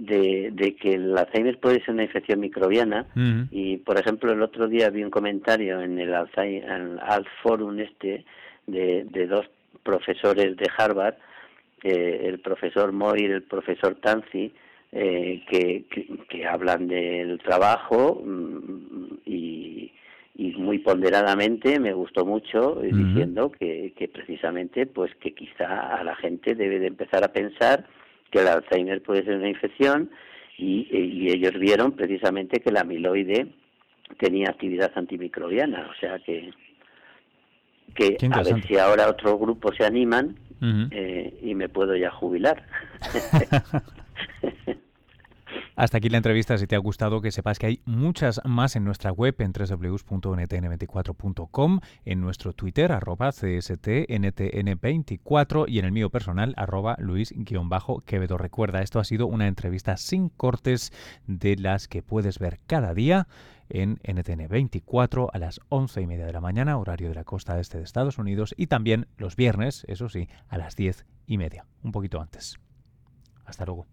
de, 0.00 0.76
que 0.80 0.94
el 0.94 1.16
Alzheimer 1.16 1.58
puede 1.58 1.80
ser 1.84 1.94
una 1.94 2.04
infección 2.04 2.40
microbiana. 2.40 3.06
Y 3.50 3.78
por 3.78 3.98
ejemplo 3.98 4.32
el 4.32 4.42
otro 4.42 4.68
día 4.68 4.90
vi 4.90 5.04
un 5.04 5.10
comentario 5.10 5.80
en 5.80 5.98
el 5.98 6.14
Alzheimer, 6.14 6.98
Forum 7.42 7.78
este 7.80 8.24
de, 8.66 9.04
de 9.10 9.26
dos 9.26 9.46
profesores 9.82 10.56
de 10.56 10.68
Harvard 10.76 11.14
eh, 11.82 12.22
el 12.24 12.40
profesor 12.40 12.92
Moir 12.92 13.22
y 13.22 13.32
el 13.32 13.42
profesor 13.42 13.94
Tanzi 13.96 14.52
eh, 14.92 15.42
que, 15.48 15.84
que, 16.28 16.46
hablan 16.46 16.88
del 16.88 17.38
trabajo 17.38 18.22
mm, 18.22 19.18
y, 19.24 19.90
y 20.34 20.52
muy 20.56 20.80
ponderadamente 20.80 21.80
me 21.80 21.94
gustó 21.94 22.26
mucho 22.26 22.80
diciendo 22.82 23.50
que, 23.50 23.94
que 23.96 24.08
precisamente 24.08 24.84
pues 24.84 25.14
que 25.16 25.32
quizá 25.32 25.96
a 25.96 26.04
la 26.04 26.16
gente 26.16 26.54
debe 26.54 26.80
de 26.80 26.88
empezar 26.88 27.24
a 27.24 27.32
pensar 27.32 27.86
que 28.30 28.40
el 28.40 28.48
Alzheimer 28.48 29.02
puede 29.02 29.24
ser 29.24 29.36
una 29.36 29.48
infección 29.48 30.10
y, 30.56 30.88
y 30.90 31.30
ellos 31.30 31.58
vieron 31.58 31.92
precisamente 31.92 32.60
que 32.60 32.70
la 32.70 32.82
amiloide 32.82 33.48
tenía 34.18 34.50
actividad 34.50 34.92
antimicrobiana, 34.94 35.88
o 35.90 35.94
sea 36.00 36.18
que 36.18 36.50
que 37.94 38.16
a 38.30 38.42
ver 38.42 38.62
si 38.66 38.78
ahora 38.78 39.08
otro 39.08 39.38
grupo 39.38 39.72
se 39.72 39.84
animan 39.84 40.36
eh, 40.90 41.38
y 41.42 41.54
me 41.54 41.68
puedo 41.68 41.96
ya 41.96 42.10
jubilar. 42.10 42.64
Hasta 45.80 45.96
aquí 45.96 46.10
la 46.10 46.18
entrevista. 46.18 46.58
Si 46.58 46.66
te 46.66 46.76
ha 46.76 46.78
gustado, 46.78 47.22
que 47.22 47.32
sepas 47.32 47.58
que 47.58 47.64
hay 47.64 47.80
muchas 47.86 48.42
más 48.44 48.76
en 48.76 48.84
nuestra 48.84 49.12
web 49.12 49.34
en 49.38 49.52
www.ntn24.com, 49.52 51.80
en 52.04 52.20
nuestro 52.20 52.52
Twitter, 52.52 52.92
arroba 52.92 53.30
cstntn24 53.30 55.64
y 55.68 55.78
en 55.78 55.86
el 55.86 55.92
mío 55.92 56.10
personal, 56.10 56.52
arroba 56.58 56.96
luis-quevedo. 56.98 58.36
Recuerda, 58.36 58.82
esto 58.82 59.00
ha 59.00 59.04
sido 59.04 59.26
una 59.26 59.48
entrevista 59.48 59.96
sin 59.96 60.28
cortes 60.28 60.92
de 61.26 61.56
las 61.56 61.88
que 61.88 62.02
puedes 62.02 62.38
ver 62.38 62.60
cada 62.66 62.92
día 62.92 63.26
en 63.70 64.00
NTN 64.06 64.48
24 64.48 65.30
a 65.32 65.38
las 65.38 65.62
11 65.70 66.02
y 66.02 66.06
media 66.06 66.26
de 66.26 66.34
la 66.34 66.42
mañana, 66.42 66.76
horario 66.76 67.08
de 67.08 67.14
la 67.14 67.24
costa 67.24 67.58
este 67.58 67.78
de 67.78 67.84
Estados 67.84 68.18
Unidos, 68.18 68.52
y 68.58 68.66
también 68.66 69.06
los 69.16 69.34
viernes, 69.34 69.86
eso 69.88 70.10
sí, 70.10 70.28
a 70.46 70.58
las 70.58 70.76
10 70.76 71.06
y 71.26 71.38
media, 71.38 71.64
un 71.82 71.92
poquito 71.92 72.20
antes. 72.20 72.58
Hasta 73.46 73.64
luego. 73.64 73.86